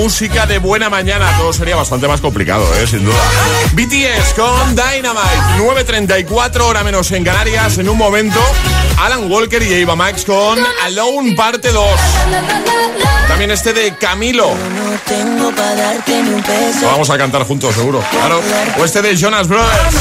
música 0.09 0.47
de 0.47 0.59
buena 0.59 0.89
mañana? 0.89 1.31
Todo 1.37 1.53
sería 1.53 1.77
bastante 1.77 2.09
más 2.09 2.23
complicado, 2.23 2.65
¿eh? 2.77 2.87
sin 2.87 3.05
duda. 3.05 3.15
BTS 3.75 4.33
con 4.33 4.75
Dynamite, 4.75 5.59
9.34 5.59 6.61
hora 6.63 6.83
menos 6.83 7.13
en 7.13 7.23
Canarias. 7.23 7.77
En 7.77 7.91
un 7.91 7.99
momento, 7.99 8.41
Alan 8.97 9.31
Walker 9.31 9.63
y 9.63 9.75
Eva 9.75 9.97
Max 9.97 10.25
con 10.25 10.59
Alone 10.83 11.35
parte 11.37 11.71
2. 11.73 11.87
También 13.29 13.51
este 13.51 13.75
de 13.75 13.97
Camilo. 13.97 14.55
Lo 16.81 16.87
vamos 16.87 17.11
a 17.11 17.19
cantar 17.19 17.43
juntos, 17.43 17.75
seguro. 17.75 18.03
Claro. 18.11 18.41
O 18.79 18.85
este 18.87 19.03
de 19.03 19.15
Jonas 19.15 19.47
Brothers. 19.47 19.95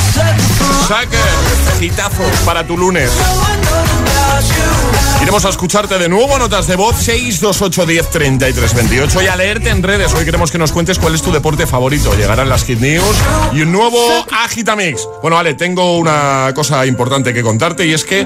Para 2.46 2.66
tu 2.66 2.78
lunes. 2.78 3.12
Iremos 5.22 5.44
a 5.46 5.50
escucharte 5.50 5.98
de 5.98 6.08
nuevo, 6.08 6.38
notas 6.38 6.68
de 6.68 6.76
voz 6.76 6.96
628 6.98 7.86
10 7.86 8.10
33 8.12 8.74
28 8.76 9.22
y 9.24 9.28
a 9.28 9.36
leerte 9.36 9.70
en 9.70 9.84
redes. 9.84 10.14
Hoy 10.14 10.26
queremos 10.26 10.52
que 10.52 10.58
nos 10.58 10.72
cuentes 10.72 11.00
cuál 11.00 11.16
es 11.16 11.22
tu 11.22 11.32
deporte 11.32 11.68
favorito. 11.68 12.16
Llegarán 12.16 12.48
las 12.48 12.64
Hit 12.64 12.80
News 12.80 13.18
y 13.54 13.62
un 13.62 13.72
nuevo 13.72 13.98
Agitamix. 14.32 15.08
Bueno, 15.22 15.36
vale, 15.36 15.56
tengo 15.56 15.98
una 15.98 16.52
cosa 16.56 16.86
importante 16.86 17.34
que 17.34 17.42
contarte 17.42 17.86
y 17.86 17.94
es 17.94 18.06
que 18.06 18.26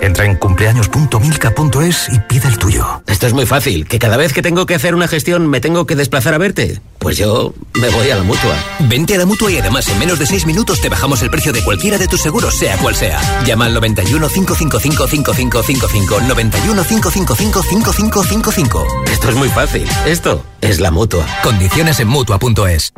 Entra 0.00 0.24
en 0.24 0.36
cumpleaños.milka.es 0.36 2.08
y 2.12 2.18
pide 2.20 2.48
el 2.48 2.58
tuyo. 2.58 3.02
Esto 3.06 3.26
es 3.26 3.32
muy 3.32 3.46
fácil, 3.46 3.86
que 3.86 3.98
cada 3.98 4.16
vez 4.16 4.32
que 4.32 4.42
tengo 4.42 4.66
que 4.66 4.74
hacer 4.74 4.94
una 4.94 5.08
gestión 5.08 5.46
me 5.48 5.60
tengo 5.60 5.86
que 5.86 5.96
desplazar 5.96 6.34
a 6.34 6.38
verte. 6.38 6.80
Pues 6.98 7.16
yo 7.18 7.52
me 7.80 7.88
voy 7.90 8.10
a 8.10 8.16
la 8.16 8.22
mutua. 8.22 8.54
Vente 8.80 9.14
a 9.14 9.18
la 9.18 9.26
mutua 9.26 9.50
y 9.50 9.58
además 9.58 9.88
en 9.88 9.98
menos 9.98 10.18
de 10.18 10.26
6 10.26 10.46
minutos 10.46 10.80
te 10.80 10.88
bajamos 10.88 11.22
el 11.22 11.30
precio 11.30 11.52
de 11.52 11.62
cualquiera 11.62 11.98
de 11.98 12.08
tus 12.08 12.20
seguros, 12.20 12.54
sea 12.54 12.76
cual 12.78 12.94
sea. 12.94 13.20
Llama 13.44 13.66
al 13.66 13.74
91 13.74 14.28
555 14.28 15.06
5555. 15.06 16.20
91 16.28 16.84
555 16.84 17.62
5555. 17.62 18.86
Esto 19.10 19.28
es 19.28 19.34
muy 19.34 19.48
fácil. 19.48 19.86
Esto 20.06 20.44
es 20.60 20.80
la 20.80 20.90
mutua. 20.90 21.26
Condiciones 21.42 22.00
en 22.00 22.08
mutua.es. 22.08 22.92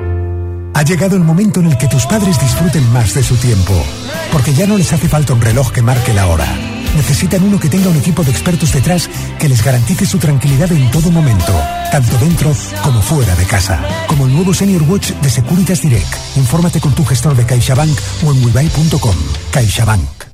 Ha 0.75 0.83
llegado 0.85 1.17
el 1.17 1.23
momento 1.23 1.61
en 1.61 1.67
el 1.67 1.79
que 1.79 1.87
tus 1.87 2.07
padres 2.07 2.41
disfruten 2.41 2.91
más 2.93 3.15
de 3.15 3.23
su 3.23 3.37
tiempo, 3.37 3.75
porque 4.33 4.55
ya 4.55 4.67
no 4.67 4.79
les 4.79 4.93
hace 4.93 5.09
falta 5.09 5.35
un 5.35 5.41
reloj 5.41 5.71
que 5.71 5.83
marque 5.83 6.15
la 6.15 6.27
hora. 6.27 6.72
Necesitan 6.97 7.43
uno 7.43 7.59
que 7.59 7.69
tenga 7.69 7.89
un 7.89 7.97
equipo 7.97 8.23
de 8.23 8.31
expertos 8.31 8.73
detrás 8.73 9.09
que 9.39 9.49
les 9.49 9.65
garantice 9.65 10.07
su 10.07 10.19
tranquilidad 10.19 10.71
en 10.73 10.91
todo 10.91 11.11
momento, 11.11 11.53
tanto 11.91 12.19
dentro 12.19 12.53
como 12.83 13.01
fuera 13.01 13.35
de 13.35 13.45
casa. 13.45 13.81
Como 14.07 14.27
el 14.27 14.33
nuevo 14.35 14.53
Senior 14.53 14.83
Watch 14.83 15.11
de 15.11 15.31
Securitas 15.31 15.83
Direct. 15.83 16.15
Infórmate 16.37 16.81
con 16.81 16.95
tu 16.95 17.05
gestor 17.05 17.35
de 17.37 17.47
CaixaBank 17.47 17.99
o 18.25 18.33
en 18.33 18.45
webuy.com. 18.45 19.17
CaixaBank. 19.53 20.32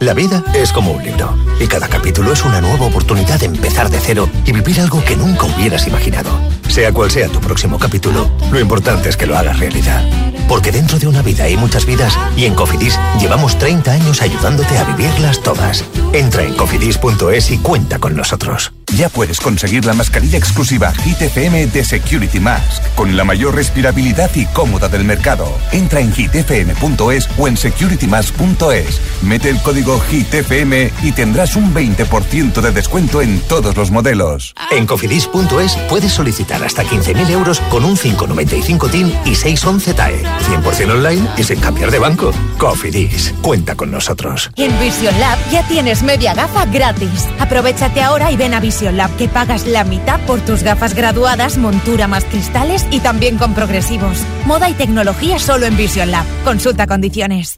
La 0.00 0.14
vida 0.14 0.44
es 0.54 0.72
como 0.72 0.92
un 0.92 1.02
libro 1.02 1.36
y 1.60 1.66
cada 1.66 1.88
capítulo 1.88 2.32
es 2.32 2.44
una 2.44 2.60
nueva 2.60 2.86
oportunidad 2.86 3.40
de 3.40 3.46
empezar 3.46 3.90
de 3.90 4.00
cero 4.00 4.28
y 4.44 4.52
vivir 4.52 4.80
algo 4.80 5.02
que 5.04 5.16
nunca 5.16 5.46
hubieras 5.46 5.86
imaginado. 5.86 6.30
Sea 6.68 6.92
cual 6.92 7.10
sea 7.10 7.28
tu 7.28 7.40
próximo 7.40 7.78
capítulo, 7.78 8.30
lo 8.52 8.60
importante 8.60 9.08
es 9.08 9.16
que 9.16 9.26
lo 9.26 9.36
hagas 9.36 9.58
realidad. 9.58 10.04
Porque 10.48 10.72
dentro 10.72 10.98
de 10.98 11.06
una 11.06 11.22
vida 11.22 11.44
hay 11.44 11.56
muchas 11.56 11.86
vidas 11.86 12.18
y 12.36 12.44
en 12.44 12.54
Cofidis 12.54 12.98
llevamos 13.18 13.58
30 13.58 13.92
años 13.92 14.20
ayudándote 14.20 14.76
a 14.76 14.84
vivirlas 14.84 15.40
todas. 15.42 15.84
Entra 16.12 16.42
en 16.42 16.54
cofidis.es 16.54 17.50
y 17.50 17.58
cuenta 17.58 17.98
con 17.98 18.14
nosotros. 18.14 18.72
Ya 18.96 19.08
puedes 19.08 19.40
conseguir 19.40 19.84
la 19.84 19.92
mascarilla 19.92 20.38
exclusiva 20.38 20.92
Hit 20.92 21.20
FM 21.20 21.66
de 21.66 21.84
Security 21.84 22.38
Mask, 22.38 22.80
con 22.94 23.16
la 23.16 23.24
mayor 23.24 23.56
respirabilidad 23.56 24.30
y 24.36 24.46
cómoda 24.46 24.88
del 24.88 25.02
mercado. 25.02 25.48
Entra 25.72 26.00
en 26.00 26.12
hitfm.es 26.12 27.28
o 27.36 27.48
en 27.48 27.56
securitymask.es. 27.56 29.00
Mete 29.22 29.48
el 29.48 29.60
código 29.64 29.98
HITFM 29.98 30.92
y 31.02 31.12
tendrás 31.12 31.56
un 31.56 31.74
20% 31.74 32.60
de 32.60 32.70
descuento 32.70 33.22
en 33.22 33.40
todos 33.40 33.76
los 33.76 33.90
modelos. 33.90 34.54
En 34.70 34.86
cofidis.es 34.86 35.76
puedes 35.88 36.12
solicitar 36.12 36.62
hasta 36.62 36.84
15.000 36.84 37.30
euros 37.30 37.60
con 37.70 37.84
un 37.84 37.96
595 37.96 38.88
TIN 38.88 39.12
y 39.24 39.34
611 39.34 39.94
TAE. 39.94 40.22
100% 40.22 40.90
online 40.90 41.26
y 41.36 41.42
sin 41.42 41.58
cambiar 41.58 41.90
de 41.90 41.98
banco. 41.98 42.30
Cofidis, 42.58 43.34
cuenta 43.40 43.74
con 43.74 43.90
nosotros. 43.90 44.50
En 44.56 44.78
Vision 44.78 45.18
Lab 45.18 45.38
ya 45.50 45.66
tienes 45.66 46.02
media 46.02 46.34
gafa 46.34 46.66
gratis. 46.66 47.26
Aprovechate 47.38 48.02
ahora 48.02 48.30
y 48.30 48.36
ven 48.36 48.54
a 48.54 48.60
Vision 48.60 48.98
Lab 48.98 49.16
que 49.16 49.28
pagas 49.28 49.66
la 49.66 49.84
mitad 49.84 50.20
por 50.26 50.40
tus 50.40 50.62
gafas 50.62 50.94
graduadas, 50.94 51.56
montura 51.56 52.06
más 52.06 52.24
cristales 52.24 52.86
y 52.90 53.00
también 53.00 53.38
con 53.38 53.54
progresivos. 53.54 54.18
Moda 54.44 54.68
y 54.68 54.74
tecnología 54.74 55.38
solo 55.38 55.64
en 55.64 55.76
Vision 55.76 56.10
Lab. 56.10 56.26
Consulta 56.44 56.86
condiciones. 56.86 57.54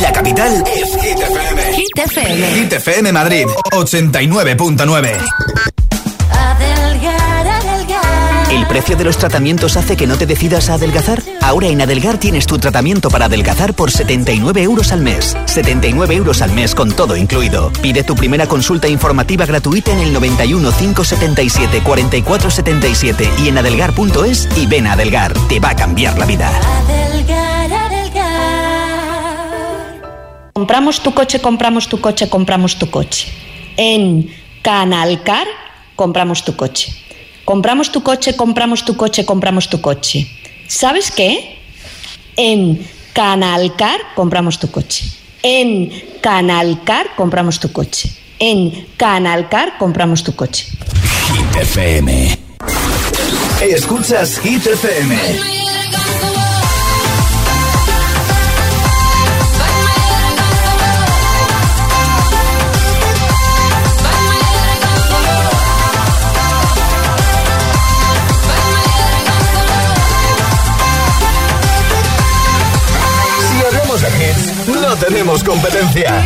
La 0.00 0.12
capital 0.12 0.64
es 0.66 1.02
Hit 1.02 1.18
FM. 1.18 1.72
Hit 1.74 1.98
FM. 1.98 2.46
Hit 2.54 2.72
FM 2.72 3.12
Madrid 3.12 3.46
89.9. 3.72 5.18
Adelgar, 6.30 7.46
adelgar. 7.46 8.52
¿El 8.52 8.66
precio 8.66 8.96
de 8.96 9.04
los 9.04 9.16
tratamientos 9.16 9.76
hace 9.76 9.96
que 9.96 10.06
no 10.06 10.16
te 10.16 10.26
decidas 10.26 10.68
a 10.68 10.74
adelgazar? 10.74 11.22
Ahora 11.40 11.68
en 11.68 11.80
Adelgar 11.80 12.18
tienes 12.18 12.46
tu 12.46 12.58
tratamiento 12.58 13.10
para 13.10 13.26
adelgazar 13.26 13.74
por 13.74 13.90
79 13.90 14.62
euros 14.62 14.92
al 14.92 15.00
mes. 15.00 15.36
79 15.46 16.14
euros 16.14 16.42
al 16.42 16.52
mes 16.52 16.74
con 16.74 16.92
todo 16.92 17.16
incluido. 17.16 17.72
Pide 17.80 18.02
tu 18.02 18.14
primera 18.14 18.46
consulta 18.46 18.88
informativa 18.88 19.46
gratuita 19.46 19.92
en 19.92 20.00
el 20.00 20.12
91 20.12 20.70
577 20.72 21.82
44 21.82 22.50
77 22.50 23.30
y 23.38 23.48
en 23.48 23.58
adelgar.es 23.58 24.48
y 24.56 24.66
ven 24.66 24.86
a 24.86 24.92
Adelgar. 24.92 25.32
Te 25.48 25.58
va 25.58 25.70
a 25.70 25.76
cambiar 25.76 26.18
la 26.18 26.26
vida. 26.26 26.50
Adelgar. 26.88 27.41
Compramos 30.52 31.00
tu 31.00 31.14
coche, 31.14 31.40
compramos 31.40 31.88
tu 31.88 31.98
coche, 31.98 32.28
compramos 32.28 32.76
tu 32.76 32.90
coche. 32.90 33.28
En 33.78 34.28
Canalcar, 34.62 35.46
compramos 35.96 36.44
tu 36.44 36.54
coche. 36.54 36.92
Compramos 37.46 37.90
tu 37.90 38.02
coche, 38.02 38.36
compramos 38.36 38.84
tu 38.84 38.94
coche, 38.94 39.24
compramos 39.24 39.68
tu 39.70 39.80
coche. 39.80 40.26
¿Sabes 40.68 41.10
qué? 41.10 41.58
En 42.36 42.86
Canalcar 43.14 43.98
compramos 44.14 44.58
tu 44.58 44.70
coche. 44.70 45.06
En 45.42 45.90
Canalcar 46.20 47.16
compramos 47.16 47.58
tu 47.58 47.72
coche. 47.72 48.10
En 48.38 48.86
Canalcar 48.98 49.78
compramos 49.78 50.22
tu 50.22 50.36
coche. 50.36 50.66
Hit 51.32 51.56
FM. 51.56 52.38
Escuchas 53.62 54.38
Hit 54.40 54.66
FM. 54.66 55.16
tenemos 74.96 75.42
competencia. 75.42 76.24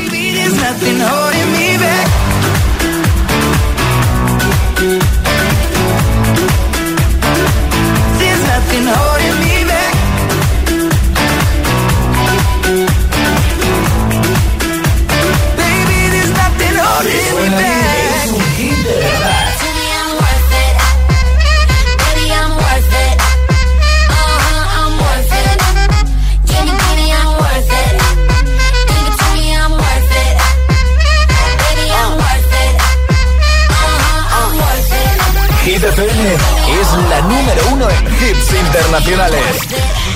es 36.24 37.08
la 37.10 37.20
número 37.20 37.62
uno 37.72 37.88
en 37.90 38.06
hits 38.06 38.52
internacionales. 38.52 39.44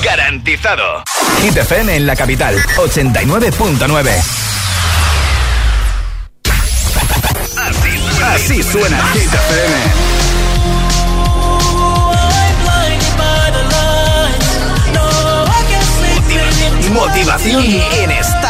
Garantizado. 0.03 1.03
Hit 1.43 1.57
FM 1.57 1.97
en 1.97 2.07
la 2.07 2.17
capital, 2.17 2.57
89.9. 2.77 4.11
Así, 7.57 8.01
así 8.23 8.63
suena 8.63 8.99
Hit 9.13 9.35
FM. 9.35 10.21
Motivación 16.95 17.63
en 17.65 18.11
esta 18.11 18.50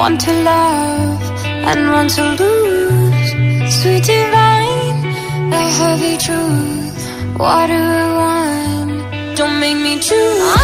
One 0.00 0.16
to 0.16 0.32
love 0.32 1.20
and 1.44 1.92
one 1.92 2.08
to 2.08 2.22
lose. 2.40 3.30
Sweet 3.82 4.02
divine, 4.02 5.02
the 5.50 5.62
heavy 5.78 6.16
truth. 6.16 7.36
What 7.36 7.66
do 7.66 7.74
I 7.74 8.06
want? 8.20 9.36
Don't 9.36 9.60
make 9.60 9.76
me 9.76 10.00
choose. 10.00 10.59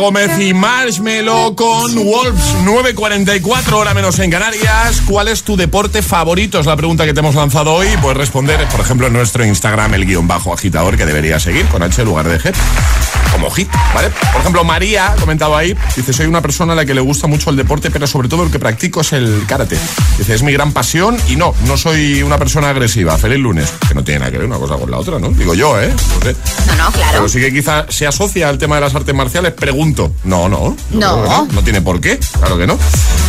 Gómez 0.00 0.30
y 0.40 0.54
Marshmello 0.54 1.54
con 1.54 1.94
Wolves 1.94 2.54
9.44 2.64 3.72
hora 3.74 3.92
menos 3.92 4.18
en 4.18 4.30
Canarias. 4.30 5.02
¿Cuál 5.06 5.28
es 5.28 5.42
tu 5.42 5.56
deporte 5.56 6.00
favorito? 6.00 6.58
Es 6.58 6.64
la 6.64 6.74
pregunta 6.74 7.04
que 7.04 7.12
te 7.12 7.20
hemos 7.20 7.34
lanzado 7.34 7.74
hoy. 7.74 7.86
Puedes 8.00 8.16
responder, 8.16 8.66
por 8.68 8.80
ejemplo, 8.80 9.08
en 9.08 9.12
nuestro 9.12 9.44
Instagram, 9.44 9.92
el 9.92 10.06
guion 10.06 10.26
bajo 10.26 10.54
agitador, 10.54 10.96
que 10.96 11.04
debería 11.04 11.38
seguir 11.38 11.66
con 11.66 11.82
H 11.82 12.00
en 12.00 12.08
lugar 12.08 12.28
de 12.28 12.40
G 12.40 12.54
como 13.32 13.50
hit, 13.50 13.68
¿vale? 13.94 14.10
Por 14.32 14.40
ejemplo, 14.40 14.64
María 14.64 15.12
ha 15.12 15.16
comentado 15.16 15.56
ahí, 15.56 15.76
dice, 15.96 16.12
soy 16.12 16.26
una 16.26 16.40
persona 16.40 16.72
a 16.72 16.76
la 16.76 16.84
que 16.84 16.94
le 16.94 17.00
gusta 17.00 17.26
mucho 17.26 17.50
el 17.50 17.56
deporte, 17.56 17.90
pero 17.90 18.06
sobre 18.06 18.28
todo 18.28 18.44
el 18.44 18.50
que 18.50 18.58
practico 18.58 19.00
es 19.00 19.12
el 19.12 19.44
karate. 19.46 19.78
Dice, 20.18 20.34
es 20.34 20.42
mi 20.42 20.52
gran 20.52 20.72
pasión 20.72 21.16
y 21.28 21.36
no, 21.36 21.54
no 21.66 21.76
soy 21.76 22.22
una 22.22 22.38
persona 22.38 22.70
agresiva. 22.70 23.16
Feliz 23.18 23.38
lunes. 23.38 23.72
Que 23.88 23.94
no 23.94 24.04
tiene 24.04 24.20
nada 24.20 24.30
que 24.30 24.38
ver 24.38 24.46
una 24.46 24.58
cosa 24.58 24.76
con 24.76 24.90
la 24.90 24.98
otra, 24.98 25.18
¿no? 25.18 25.30
Digo 25.30 25.54
yo, 25.54 25.80
¿eh? 25.80 25.92
No, 26.66 26.76
no, 26.76 26.90
claro. 26.92 27.12
Pero 27.12 27.28
sí 27.28 27.40
que 27.40 27.52
quizá 27.52 27.86
se 27.88 28.06
asocia 28.06 28.48
al 28.48 28.58
tema 28.58 28.76
de 28.76 28.82
las 28.82 28.94
artes 28.94 29.14
marciales, 29.14 29.52
pregunto. 29.52 30.12
No, 30.24 30.48
no. 30.48 30.76
No. 30.90 31.24
No, 31.24 31.48
no 31.50 31.62
tiene 31.62 31.80
por 31.80 32.00
qué, 32.00 32.18
claro 32.38 32.58
que 32.58 32.66
no. 32.66 32.78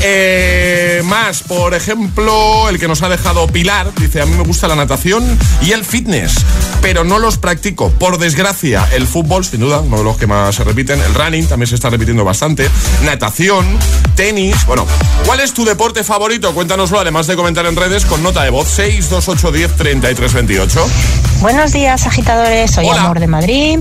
Eh, 0.04 1.02
más, 1.06 1.44
por 1.44 1.74
ejemplo, 1.74 2.70
el 2.70 2.80
que 2.80 2.88
nos 2.88 3.02
ha 3.02 3.10
dejado 3.10 3.48
Pilar, 3.48 3.94
dice, 3.96 4.22
a 4.22 4.26
mí 4.26 4.36
me 4.36 4.44
gusta 4.44 4.68
la 4.68 4.76
natación 4.76 5.38
y 5.62 5.72
el 5.72 5.86
fitness, 5.86 6.34
pero 6.82 7.04
no 7.04 7.20
los 7.20 7.38
practico. 7.38 7.90
Por 7.92 8.18
desgracia, 8.18 8.88
el 8.94 9.08
fútbol, 9.08 9.46
sin 9.46 9.60
duda, 9.60 9.82
uno 9.92 9.98
de 9.98 10.04
los 10.06 10.18
que 10.18 10.26
más 10.26 10.56
se 10.56 10.64
repiten. 10.64 11.02
El 11.02 11.14
running 11.14 11.48
también 11.48 11.68
se 11.68 11.76
está 11.76 11.90
repitiendo 11.90 12.24
bastante. 12.24 12.70
Natación, 13.04 13.66
tenis. 14.16 14.66
Bueno, 14.66 14.88
¿cuál 15.26 15.42
es 15.42 15.54
tu 15.54 15.66
deporte 15.66 16.04
favorito? 16.06 16.54
Cuéntanoslo, 16.54 17.00
además 17.00 17.28
de 17.28 17.36
comentar 17.36 17.66
en 17.66 17.76
redes 17.76 18.06
con 18.06 18.24
nota 18.24 18.44
de 18.44 18.52
voz 18.52 18.70
62810 18.70 19.76
3328. 19.76 20.88
Buenos 21.42 21.74
días, 21.74 22.08
agitadores. 22.08 22.72
Soy 22.72 22.88
Amor 22.88 23.20
de 23.20 23.28
Madrid. 23.28 23.80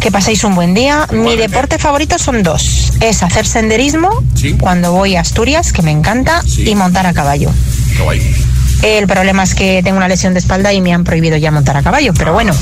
Que 0.00 0.12
paséis 0.12 0.44
un 0.44 0.54
buen 0.54 0.74
día. 0.74 1.08
Mi 1.10 1.36
deporte 1.36 1.78
favorito 1.78 2.18
son 2.18 2.44
dos. 2.44 2.92
Es 3.00 3.24
hacer 3.24 3.46
senderismo 3.46 4.10
cuando 4.60 4.92
voy 4.92 5.16
a 5.16 5.22
Asturias, 5.22 5.72
que 5.72 5.82
me 5.82 5.90
encanta, 5.90 6.42
y 6.56 6.74
montar 6.76 7.06
a 7.06 7.12
caballo. 7.12 7.50
Qué 7.96 8.02
guay. 8.02 8.34
El 8.82 9.06
problema 9.06 9.42
es 9.42 9.54
que 9.54 9.82
tengo 9.82 9.98
una 9.98 10.08
lesión 10.08 10.32
de 10.32 10.38
espalda 10.38 10.72
y 10.72 10.80
me 10.80 10.94
han 10.94 11.04
prohibido 11.04 11.36
ya 11.36 11.50
montar 11.50 11.76
a 11.76 11.82
caballo, 11.82 12.14
pero 12.14 12.32
bueno, 12.32 12.54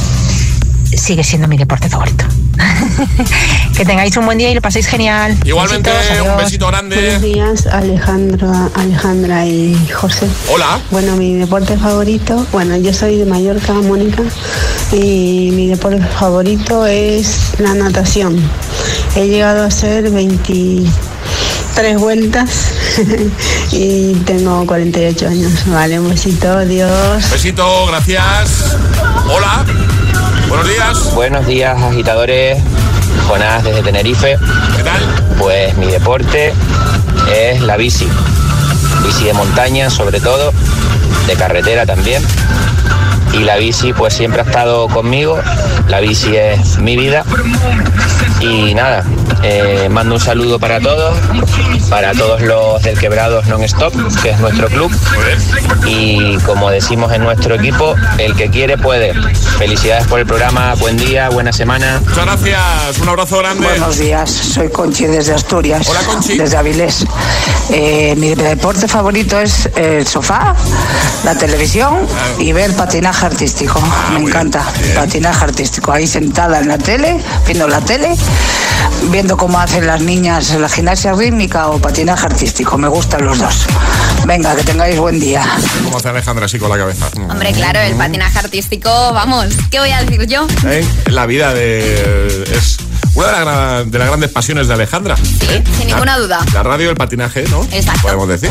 sigue 0.96 1.24
siendo 1.24 1.48
mi 1.48 1.56
deporte 1.56 1.88
favorito. 1.88 2.24
que 3.76 3.84
tengáis 3.84 4.16
un 4.16 4.26
buen 4.26 4.38
día 4.38 4.50
y 4.50 4.54
lo 4.54 4.60
paséis 4.60 4.86
genial. 4.86 5.36
Igualmente, 5.44 5.90
Besitos, 5.90 6.26
un 6.26 6.36
besito 6.36 6.66
grande. 6.66 6.96
Buenos 6.96 7.22
días, 7.22 7.66
Alejandra, 7.66 8.70
Alejandra 8.74 9.46
y 9.46 9.76
José. 9.92 10.28
Hola. 10.48 10.80
Bueno, 10.90 11.16
mi 11.16 11.34
deporte 11.34 11.76
favorito, 11.76 12.46
bueno, 12.52 12.76
yo 12.76 12.92
soy 12.92 13.16
de 13.16 13.26
Mallorca, 13.26 13.74
Mónica, 13.74 14.22
y 14.92 15.50
mi 15.52 15.68
deporte 15.68 16.04
favorito 16.18 16.86
es 16.86 17.52
la 17.58 17.74
natación. 17.74 18.40
He 19.16 19.28
llegado 19.28 19.64
a 19.64 19.70
ser 19.70 20.10
23 20.10 21.98
vueltas 21.98 22.72
y 23.72 24.14
tengo 24.24 24.66
48 24.66 25.28
años. 25.28 25.52
Vale, 25.66 26.00
un 26.00 26.10
besito, 26.10 26.50
adiós. 26.50 27.30
Besito, 27.30 27.86
gracias. 27.86 28.76
Hola. 29.28 29.64
Buenos 30.48 30.66
días. 30.66 31.14
Buenos 31.14 31.46
días, 31.46 31.82
agitadores. 31.82 32.62
Jonás 33.28 33.62
desde 33.64 33.82
Tenerife. 33.82 34.38
¿Qué 34.76 34.82
tal? 34.82 35.02
Pues 35.38 35.76
mi 35.76 35.88
deporte 35.88 36.54
es 37.30 37.60
la 37.60 37.76
bici. 37.76 38.08
Bici 39.04 39.24
de 39.24 39.34
montaña, 39.34 39.90
sobre 39.90 40.20
todo, 40.20 40.52
de 41.26 41.34
carretera 41.34 41.84
también. 41.84 42.22
Y 43.34 43.40
la 43.40 43.56
bici, 43.56 43.92
pues 43.92 44.14
siempre 44.14 44.40
ha 44.40 44.44
estado 44.44 44.88
conmigo. 44.88 45.38
La 45.88 46.00
bici 46.00 46.34
es 46.34 46.78
mi 46.78 46.96
vida. 46.96 47.24
Y 48.40 48.72
nada, 48.74 49.04
eh, 49.42 49.88
mando 49.90 50.14
un 50.14 50.20
saludo 50.20 50.60
para 50.60 50.80
todos, 50.80 51.18
para 51.90 52.12
todos 52.12 52.40
los 52.40 52.80
del 52.82 52.96
Quebrados 52.96 53.46
Non-Stop, 53.46 53.92
que 54.22 54.30
es 54.30 54.38
nuestro 54.38 54.68
club. 54.68 54.92
Y 55.86 56.36
como 56.38 56.70
decimos 56.70 57.12
en 57.12 57.22
nuestro 57.22 57.56
equipo, 57.56 57.96
el 58.18 58.36
que 58.36 58.48
quiere 58.48 58.78
puede. 58.78 59.12
Felicidades 59.58 60.06
por 60.06 60.20
el 60.20 60.26
programa, 60.26 60.74
buen 60.74 60.96
día, 60.96 61.30
buena 61.30 61.52
semana. 61.52 62.00
Muchas 62.06 62.24
gracias, 62.24 62.98
un 63.02 63.08
abrazo 63.08 63.38
grande. 63.38 63.66
Buenos 63.66 63.98
días, 63.98 64.30
soy 64.30 64.68
Conchi 64.70 65.06
desde 65.06 65.34
Asturias. 65.34 65.88
Hola, 65.88 66.00
Conchi. 66.02 66.38
Desde 66.38 66.56
Avilés. 66.56 67.04
Eh, 67.70 68.14
mi 68.16 68.34
deporte 68.34 68.86
favorito 68.86 69.38
es 69.40 69.68
el 69.76 70.06
sofá, 70.06 70.54
la 71.24 71.34
televisión 71.34 71.98
y 72.38 72.52
ver 72.52 72.74
patinaje 72.74 73.26
artístico. 73.26 73.82
Me 74.14 74.20
encanta, 74.20 74.62
patinaje 74.94 75.44
artístico. 75.44 75.92
Ahí 75.92 76.06
sentada 76.06 76.60
en 76.60 76.68
la 76.68 76.78
tele, 76.78 77.20
viendo 77.46 77.66
la 77.66 77.80
tele, 77.80 78.16
viendo 79.10 79.36
cómo 79.36 79.58
hacen 79.58 79.86
las 79.86 80.00
niñas 80.02 80.50
la 80.54 80.68
gimnasia 80.68 81.12
rítmica 81.12 81.68
o 81.68 81.78
patinaje 81.78 82.26
artístico. 82.26 82.76
Me 82.78 82.88
gustan 82.88 83.24
los 83.24 83.38
dos. 83.38 83.66
Venga, 84.26 84.54
que 84.54 84.64
tengáis 84.64 84.98
buen 84.98 85.18
día. 85.18 85.44
¿Cómo 85.84 85.98
hace 85.98 86.08
Alejandra 86.08 86.46
así 86.46 86.58
con 86.58 86.70
la 86.70 86.76
cabeza? 86.76 87.08
Hombre, 87.16 87.52
claro, 87.52 87.80
el 87.80 87.94
patinaje 87.94 88.38
artístico, 88.38 88.90
vamos, 89.12 89.46
¿qué 89.70 89.78
voy 89.80 89.90
a 89.90 90.02
decir 90.02 90.26
yo? 90.26 90.46
¿Eh? 90.66 90.84
La 91.06 91.26
vida 91.26 91.54
de... 91.54 92.44
es 92.52 92.78
una 93.14 93.38
de, 93.38 93.44
la 93.44 93.84
de 93.84 93.98
las 93.98 94.08
grandes 94.08 94.30
pasiones 94.30 94.68
de 94.68 94.74
Alejandra. 94.74 95.16
¿eh? 95.48 95.62
Sin 95.76 95.88
ninguna 95.88 96.18
duda. 96.18 96.44
La 96.52 96.62
radio 96.62 96.90
el 96.90 96.96
patinaje, 96.96 97.44
¿no? 97.48 97.64
Exacto. 97.72 98.02
Podemos 98.02 98.28
decir. 98.28 98.50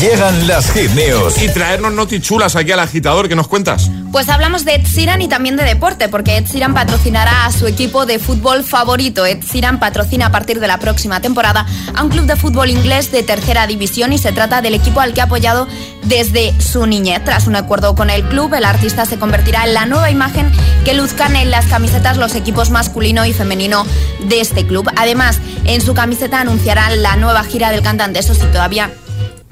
Llegan 0.00 0.46
las 0.46 0.70
hit 0.72 0.90
news. 0.92 1.40
Y 1.42 1.48
traernos 1.48 1.92
notichulas 1.92 2.56
aquí 2.56 2.72
al 2.72 2.80
agitador, 2.80 3.28
¿qué 3.28 3.36
nos 3.36 3.48
cuentas? 3.48 3.90
Pues 4.14 4.28
hablamos 4.28 4.64
de 4.64 4.76
Ed 4.76 4.86
Sheeran 4.86 5.22
y 5.22 5.28
también 5.28 5.56
de 5.56 5.64
deporte, 5.64 6.08
porque 6.08 6.36
Ed 6.36 6.46
Sheeran 6.46 6.72
patrocinará 6.72 7.46
a 7.46 7.50
su 7.50 7.66
equipo 7.66 8.06
de 8.06 8.20
fútbol 8.20 8.62
favorito. 8.62 9.26
Ed 9.26 9.42
Sheeran 9.42 9.80
patrocina 9.80 10.26
a 10.26 10.30
partir 10.30 10.60
de 10.60 10.68
la 10.68 10.78
próxima 10.78 11.18
temporada 11.18 11.66
a 11.96 12.00
un 12.04 12.10
club 12.10 12.24
de 12.24 12.36
fútbol 12.36 12.70
inglés 12.70 13.10
de 13.10 13.24
tercera 13.24 13.66
división 13.66 14.12
y 14.12 14.18
se 14.18 14.30
trata 14.30 14.62
del 14.62 14.74
equipo 14.74 15.00
al 15.00 15.14
que 15.14 15.20
ha 15.20 15.24
apoyado 15.24 15.66
desde 16.04 16.54
su 16.60 16.86
niñez. 16.86 17.24
Tras 17.24 17.48
un 17.48 17.56
acuerdo 17.56 17.96
con 17.96 18.08
el 18.08 18.22
club, 18.28 18.54
el 18.54 18.66
artista 18.66 19.04
se 19.04 19.18
convertirá 19.18 19.64
en 19.64 19.74
la 19.74 19.84
nueva 19.84 20.12
imagen 20.12 20.52
que 20.84 20.94
luzcan 20.94 21.34
en 21.34 21.50
las 21.50 21.66
camisetas 21.66 22.16
los 22.16 22.36
equipos 22.36 22.70
masculino 22.70 23.26
y 23.26 23.32
femenino 23.32 23.84
de 24.28 24.40
este 24.40 24.64
club. 24.64 24.88
Además, 24.94 25.40
en 25.64 25.80
su 25.80 25.92
camiseta 25.92 26.38
anunciarán 26.38 27.02
la 27.02 27.16
nueva 27.16 27.42
gira 27.42 27.72
del 27.72 27.82
cantante. 27.82 28.20
Eso 28.20 28.32
sí, 28.32 28.46
todavía 28.52 28.92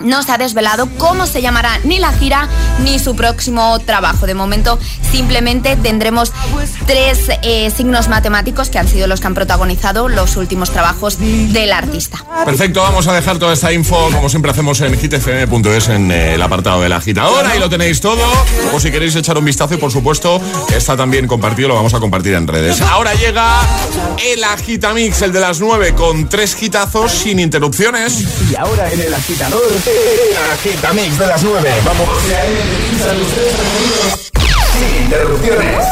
no 0.03 0.23
se 0.23 0.33
ha 0.33 0.39
desvelado 0.39 0.89
cómo 0.99 1.27
se 1.27 1.43
llamará 1.43 1.79
ni 1.85 1.99
la 1.99 2.13
gira 2.13 2.49
ni 2.85 2.99
su 2.99 3.15
próximo 3.15 3.79
trabajo. 3.81 4.27
De 4.27 4.35
momento 4.35 4.79
simplemente 5.11 5.77
tendremos 5.77 6.33
tres 6.87 7.31
eh, 7.43 7.71
signos 7.75 8.09
matemáticos 8.09 8.71
que 8.71 8.79
han 8.79 8.89
sido 8.89 9.07
los 9.07 9.21
que 9.21 9.27
han 9.27 9.35
protagonizado 9.35 10.09
los 10.09 10.37
últimos 10.37 10.71
trabajos 10.71 11.19
del 11.19 11.73
artista. 11.73 12.25
Perfecto, 12.45 12.83
vamos 12.83 13.07
a 13.07 13.15
dejar 13.15 13.39
toda 13.39 13.53
esta 13.53 13.73
info, 13.73 14.11
como 14.13 14.29
siempre 14.29 14.51
hacemos 14.51 14.81
en 14.81 14.99
hitfm.es 14.99 15.89
en 15.89 16.11
eh, 16.11 16.35
el 16.35 16.43
apartado 16.43 16.81
de 16.81 16.89
la 16.89 16.97
agitadora. 16.97 17.51
Ahí 17.51 17.59
lo 17.59 17.69
tenéis 17.69 18.01
todo. 18.01 18.23
O 18.73 18.81
si 18.81 18.91
queréis 18.91 19.15
echar 19.17 19.37
un 19.39 19.45
vistazo 19.45 19.75
y 19.75 19.77
por 19.77 19.93
supuesto 19.93 20.41
está 20.75 20.97
también 20.97 21.27
compartido, 21.27 21.69
lo 21.69 21.75
vamos 21.75 21.95
a 21.95 22.01
compartir 22.01 22.35
en 22.35 22.47
redes. 22.47 22.81
Ahora 22.81 23.15
llega 23.15 23.61
el 24.25 24.43
agitamix, 24.45 25.23
el 25.23 25.33
de 25.33 25.41
las 25.41 25.61
9, 25.61 25.95
con 25.95 26.29
tres 26.29 26.57
hitazos 26.61 27.13
sin 27.13 27.39
interrupciones. 27.39 28.25
Y 28.51 28.55
ahora 28.57 28.91
en 28.91 29.01
el 29.01 29.15
agitador, 29.15 29.63
agitamix 30.53 31.19
de 31.19 31.27
las 31.27 31.43
9. 31.43 31.71
Vamos. 31.85 32.09
Sin 34.73 35.05
interrupciones. 35.05 35.87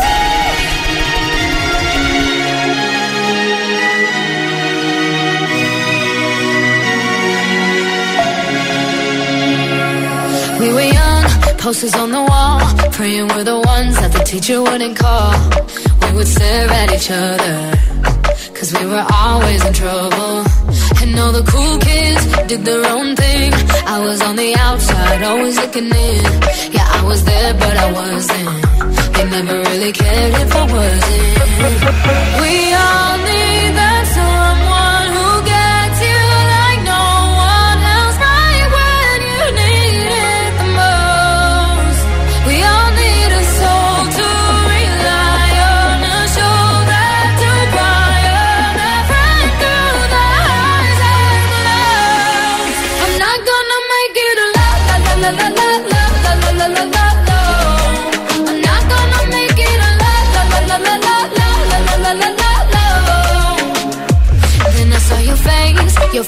We 10.61 10.69
were 10.75 10.83
young, 10.83 11.25
posters 11.57 11.95
on 11.95 12.11
the 12.13 12.21
wall, 12.23 12.61
praying 12.93 13.29
we're 13.29 13.45
the 13.45 13.59
ones 13.59 13.99
that 13.99 14.13
the 14.13 14.23
teacher 14.25 14.61
wouldn't 14.61 14.95
call. 14.99 15.33
We 16.03 16.17
would 16.17 16.29
stare 16.29 16.69
at 16.69 16.93
each 16.93 17.11
other, 17.11 17.73
cause 18.61 18.73
we 18.79 18.87
were 18.87 19.07
always 19.25 19.65
in 19.65 19.73
trouble. 19.73 20.45
And 21.03 21.19
all 21.19 21.33
the 21.33 21.45
cool 21.53 21.79
kids 21.79 22.23
did 22.47 22.63
their 22.65 22.85
own 22.95 23.17
thing. 23.17 23.53
I 23.87 23.99
was 24.07 24.21
on 24.21 24.37
the 24.37 24.55
outside, 24.55 25.23
always 25.23 25.57
looking 25.57 25.89
in. 25.89 26.25
Yeah, 26.77 26.87
I 26.99 27.03
was 27.05 27.25
there, 27.25 27.55
but 27.55 27.75
I 27.85 27.89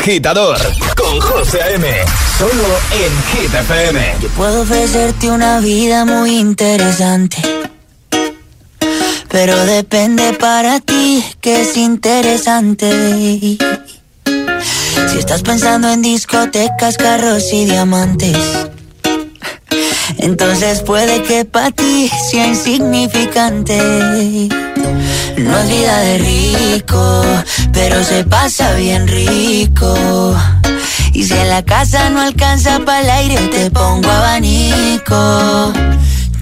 agitador 0.00 0.56
con 0.96 1.20
José 1.20 1.62
A.M. 1.62 1.86
Solo 2.38 2.64
en 2.92 3.12
Hit. 3.32 3.50
Yo 4.22 4.28
puedo 4.30 4.62
ofrecerte 4.62 5.30
una 5.30 5.60
vida 5.60 6.06
muy 6.06 6.38
interesante. 6.38 7.36
Pero 9.28 9.66
depende 9.66 10.32
para 10.32 10.80
ti 10.80 11.22
que 11.42 11.60
es 11.62 11.76
interesante. 11.76 13.58
Si 15.10 15.18
estás 15.18 15.42
pensando 15.42 15.90
en 15.90 16.00
discotecas, 16.00 16.96
carros 16.96 17.52
y 17.52 17.66
diamantes. 17.66 18.38
Entonces 20.16 20.80
puede 20.80 21.22
que 21.22 21.44
para 21.44 21.72
ti 21.72 22.10
sea 22.30 22.46
insignificante. 22.46 24.48
No 25.36 25.58
es 25.58 25.68
vida 25.68 25.98
de 25.98 26.18
rico, 26.18 27.22
pero 27.72 28.02
se 28.04 28.24
pasa 28.24 28.72
bien 28.74 29.06
rico. 29.08 30.34
Y 31.12 31.24
si 31.24 31.34
en 31.34 31.48
la 31.48 31.62
casa 31.62 32.10
no 32.10 32.20
alcanza 32.20 32.78
para 32.80 33.00
el 33.00 33.10
aire, 33.10 33.36
te 33.48 33.70
pongo 33.70 34.10
abanico. 34.10 35.72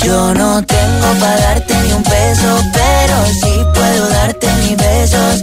Yo 0.05 0.35
no 0.35 0.63
tengo 0.65 1.13
para 1.21 1.37
darte 1.41 1.75
ni 1.75 1.93
un 1.93 2.03
peso, 2.03 2.63
pero 2.73 3.27
sí 3.41 3.53
puedo 3.75 4.09
darte 4.09 4.47
mis 4.63 4.77
besos. 4.77 5.43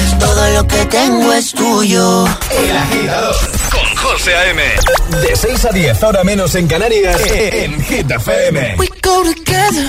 todo 0.21 0.49
lo 0.51 0.67
que 0.67 0.85
tengo 0.85 1.33
es 1.33 1.51
tuyo. 1.51 2.25
El 2.51 2.77
agitador 2.77 3.35
con 3.71 3.81
con 3.81 3.95
José 3.95 4.35
A.M. 4.35 4.61
De 5.21 5.35
6 5.35 5.65
a 5.65 5.69
10, 5.69 6.03
ahora 6.03 6.23
menos 6.23 6.55
en 6.55 6.67
Canarias, 6.67 7.19
en 7.31 7.81
Hit 7.81 8.09
FM. 8.11 8.75
We 8.77 8.87
go 9.01 9.23
together. 9.23 9.87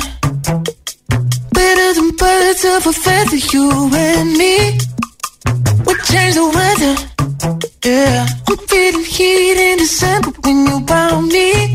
Better 1.52 1.94
than 1.94 2.10
birds 2.16 2.64
of 2.64 2.86
a 2.86 2.92
feather, 2.92 3.36
you 3.52 3.70
and 3.94 4.36
me. 4.36 4.78
We 5.86 5.94
change 6.10 6.34
the 6.34 6.46
weather. 6.58 6.94
Yeah. 7.84 8.26
I'm 8.48 8.58
feeling 8.68 9.04
heat 9.04 9.58
in 9.58 9.78
December 9.78 10.30
when 10.42 10.66
you 10.66 10.86
found 10.86 11.28
me. 11.28 11.74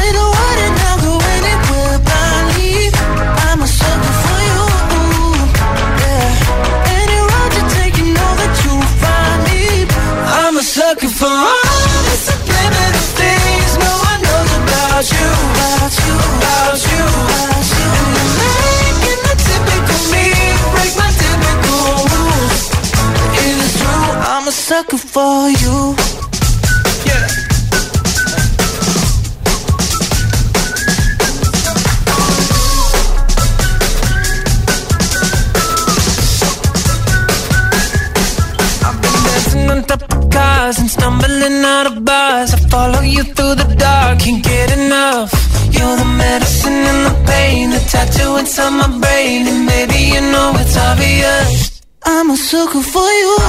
And 49.51 49.65
maybe 49.65 49.99
you 50.13 50.21
know 50.33 50.53
it's 50.55 50.77
obvious. 50.77 51.81
I'm 52.05 52.29
a 52.31 52.37
sucker 52.37 52.81
for 52.81 53.09
you. 53.21 53.40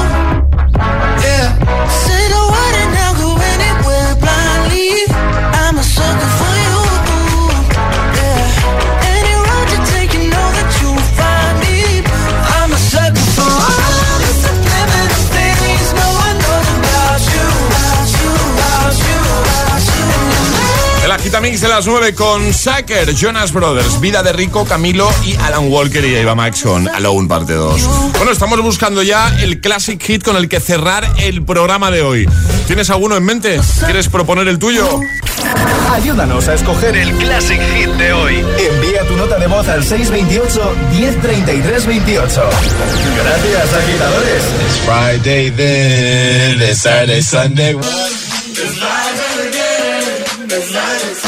Las 21.83 21.89
9 21.89 22.15
con 22.15 22.55
Sacker, 22.55 23.13
Jonas 23.13 23.53
Brothers, 23.53 23.99
Vida 23.99 24.23
de 24.23 24.33
Rico, 24.33 24.65
Camilo 24.65 25.11
y 25.25 25.35
Alan 25.35 25.69
Walker 25.69 26.05
y 26.05 26.15
Eva 26.15 26.37
Max 26.37 26.63
con 26.63 26.87
Alone 26.87 27.27
parte 27.27 27.55
2. 27.55 28.13
Bueno, 28.19 28.31
estamos 28.31 28.61
buscando 28.61 29.03
ya 29.03 29.35
el 29.41 29.61
classic 29.61 30.01
hit 30.01 30.23
con 30.23 30.37
el 30.37 30.49
que 30.49 30.61
cerrar 30.61 31.05
el 31.19 31.45
programa 31.45 31.91
de 31.91 32.03
hoy. 32.03 32.29
¿Tienes 32.69 32.89
alguno 32.91 33.17
en 33.17 33.25
mente? 33.25 33.61
¿Quieres 33.85 34.09
proponer 34.09 34.47
el 34.47 34.61
tuyo? 34.61 35.01
Ayúdanos 35.91 36.47
a 36.47 36.55
escoger 36.55 36.95
el 36.95 37.11
Classic 37.17 37.61
Hit 37.75 37.91
de 37.91 38.13
hoy. 38.13 38.37
Envía 38.37 39.05
tu 39.09 39.17
nota 39.17 39.37
de 39.39 39.49
voz 39.49 39.67
al 39.67 39.83
628 39.83 40.77
1033 40.93 41.87
28. 41.87 42.51
Gracias, 43.17 43.75
agitadores. 43.75 44.43
It's 44.45 44.79
Friday 44.85 45.51
then, 45.51 46.63
it's 46.63 46.83
Saturday, 46.83 47.23
Sunday. 47.23 47.75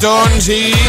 Rayton, 0.00 0.40
sí. 0.40 0.79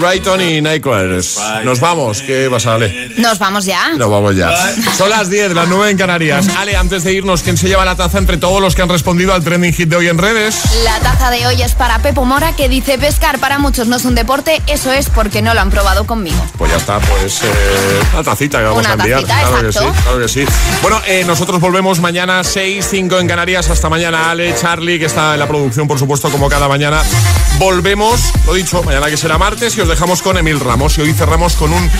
Rayton 0.00 0.40
y 0.40 0.60
Nightcrawlers. 0.60 1.38
Nos 1.64 1.80
vamos, 1.80 2.22
¿qué 2.22 2.48
pasa, 2.50 2.74
Ale? 2.74 3.10
Nos 3.18 3.38
vamos 3.38 3.64
ya. 3.64 3.90
Nos 3.96 4.10
vamos 4.10 4.36
ya. 4.36 4.50
Son 4.96 5.10
las 5.10 5.28
10, 5.30 5.52
las 5.54 5.68
9 5.68 5.90
en 5.90 5.98
Canarias. 5.98 6.48
Ale, 6.56 6.76
antes 6.76 7.04
de 7.04 7.12
irnos, 7.12 7.42
¿quién 7.42 7.56
se 7.56 7.68
lleva 7.68 7.84
la 7.84 7.96
taza 7.96 8.18
entre 8.18 8.36
todos 8.36 8.60
los 8.60 8.74
que 8.74 8.82
han 8.82 8.88
respondido 8.88 9.34
al 9.34 9.42
trending 9.44 9.72
hit 9.72 9.88
de 9.88 9.96
hoy 9.96 10.08
en 10.08 10.18
redes? 10.18 10.60
La 10.84 10.98
taza 11.00 11.30
de 11.30 11.46
hoy 11.46 11.60
es 11.62 11.74
para 11.74 11.98
Pepo 12.00 12.24
Mora, 12.24 12.54
que 12.56 12.68
dice 12.68 12.98
pescar 12.98 13.38
para 13.38 13.58
muchos 13.58 13.88
no 13.88 13.96
es 13.96 14.04
un 14.04 14.14
deporte, 14.14 14.62
eso 14.66 14.92
es 14.92 15.08
porque 15.10 15.42
no 15.42 15.54
lo 15.54 15.60
han 15.60 15.70
probado 15.70 16.06
conmigo. 16.06 16.36
Pues 16.58 16.70
ya 16.70 16.78
está, 16.78 16.98
pues 17.00 17.42
eh, 17.42 17.46
una 18.14 18.22
tacita 18.22 18.58
que 18.58 18.64
vamos 18.64 18.80
Una 18.80 18.90
a 18.90 18.92
enviar. 18.94 19.22
tacita, 19.22 19.48
claro 19.48 19.66
que 19.66 19.72
sí, 19.72 19.84
claro 20.02 20.18
que 20.20 20.28
sí. 20.28 20.44
Bueno, 20.82 21.00
eh, 21.06 21.24
nosotros 21.26 21.60
volvemos 21.60 22.00
mañana 22.00 22.42
6, 22.44 22.86
5 22.90 23.18
en 23.18 23.28
Canarias. 23.28 23.68
Hasta 23.70 23.88
mañana, 23.88 24.30
Ale, 24.30 24.54
Charlie, 24.54 24.98
que 24.98 25.06
está 25.06 25.34
en 25.34 25.40
la 25.40 25.48
producción, 25.48 25.86
por 25.88 25.98
supuesto, 25.98 26.30
como 26.30 26.48
cada 26.48 26.68
mañana. 26.68 27.02
Volvemos, 27.58 28.20
lo 28.46 28.54
dicho, 28.54 28.82
mañana 28.82 29.08
que 29.08 29.16
será 29.16 29.36
martes 29.36 29.76
y 29.76 29.80
os 29.80 29.88
dejamos 29.90 30.22
con 30.22 30.38
Emil 30.38 30.60
Ramos. 30.60 30.96
Y 30.98 31.02
hoy 31.02 31.12
cerramos 31.12 31.56
con 31.56 31.72
un 31.72 31.90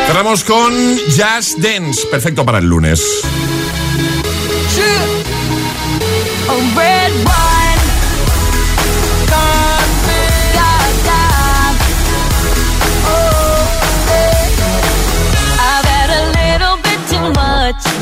Cerramos 0.06 0.44
con 0.44 0.72
Jazz 1.08 1.54
Dance, 1.58 2.06
perfecto 2.10 2.44
para 2.44 2.58
el 2.58 2.66
lunes. 2.66 3.00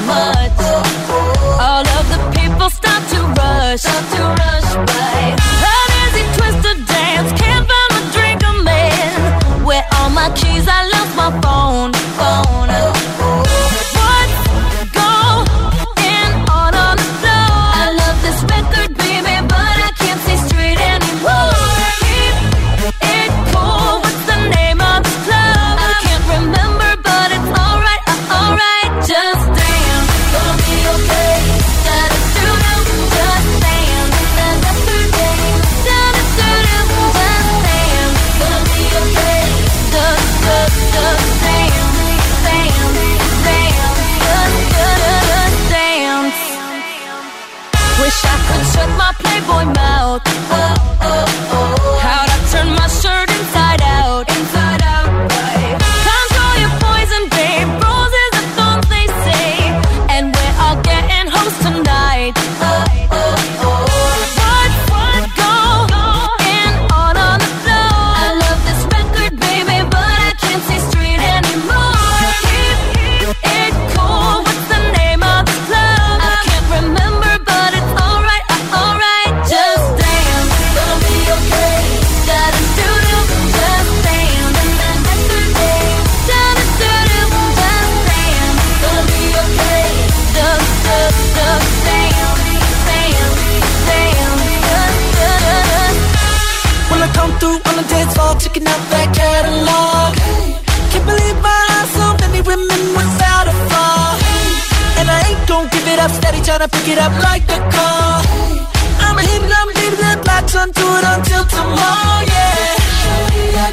Much. 0.06 0.52
All 1.60 1.86
of 1.98 2.04
the 2.12 2.20
people 2.38 2.70
start 2.70 3.02
to 3.12 3.20
rush, 3.40 3.82
to 3.82 4.22
rush 4.40 4.74
by. 4.86 5.39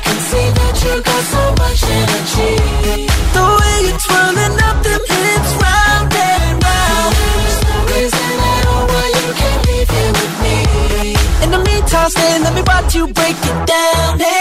Can 0.07 0.19
see 0.29 0.47
that 0.59 0.75
you 0.83 0.93
got 1.09 1.23
so 1.35 1.43
much 1.61 1.81
energy. 1.99 2.53
The 3.35 3.45
way 3.59 3.75
you're 3.85 4.01
twirling 4.07 4.55
up 4.67 4.77
them 4.85 5.03
hips 5.03 5.51
round 5.63 6.09
and 6.15 6.55
round. 6.63 7.11
There's 7.43 7.59
no 7.67 7.75
reason 7.91 8.33
at 8.55 8.63
all 8.71 8.85
why 8.91 9.07
you 9.19 9.27
can't 9.41 9.63
leave 9.67 9.89
here 9.95 10.13
with 10.19 10.35
me. 10.43 10.57
In 11.43 11.49
the 11.55 11.61
meantime, 11.67 12.09
stay, 12.09 12.39
let 12.39 12.53
me 12.55 12.63
watch 12.71 12.95
you 12.95 13.03
break 13.19 13.37
it 13.51 13.59
down 13.67 14.21
and 14.21 14.36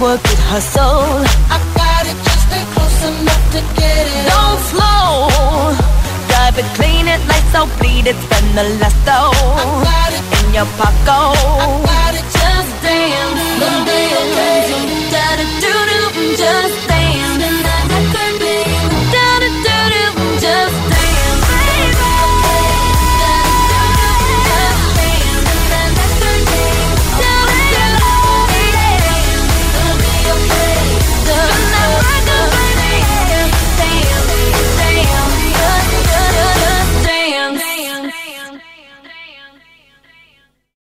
work 0.00 0.24
it, 0.24 0.40
hustle. 0.48 1.20
I 1.52 1.60
got 1.76 2.04
it, 2.08 2.16
just 2.24 2.42
stay 2.48 2.64
close 2.72 3.00
enough 3.04 3.44
to 3.54 3.60
get 3.76 4.04
it. 4.08 4.24
Don't 4.32 4.60
slow. 4.72 5.28
Drive 6.28 6.56
it, 6.56 6.68
clean 6.78 7.06
it, 7.06 7.20
lights 7.28 7.54
out, 7.54 7.68
bleed 7.78 8.06
it, 8.08 8.16
spend 8.16 8.48
the 8.56 8.64
last 8.80 8.96
though. 9.04 9.30
I 9.30 9.64
got 9.84 10.12
it 10.16 10.24
in 10.40 10.46
your 10.56 10.68
pocket. 10.80 11.04
I 11.04 11.68
got 11.84 12.12
it, 12.16 12.26
just 12.40 12.72
dance. 12.80 13.44
Don't 13.60 13.84
be 13.84 14.00
okay. 14.22 14.64
Da 15.12 15.26
da 15.38 15.44
do 15.62 15.74
do, 15.90 16.00
just 16.36 16.88
dance. 16.88 17.09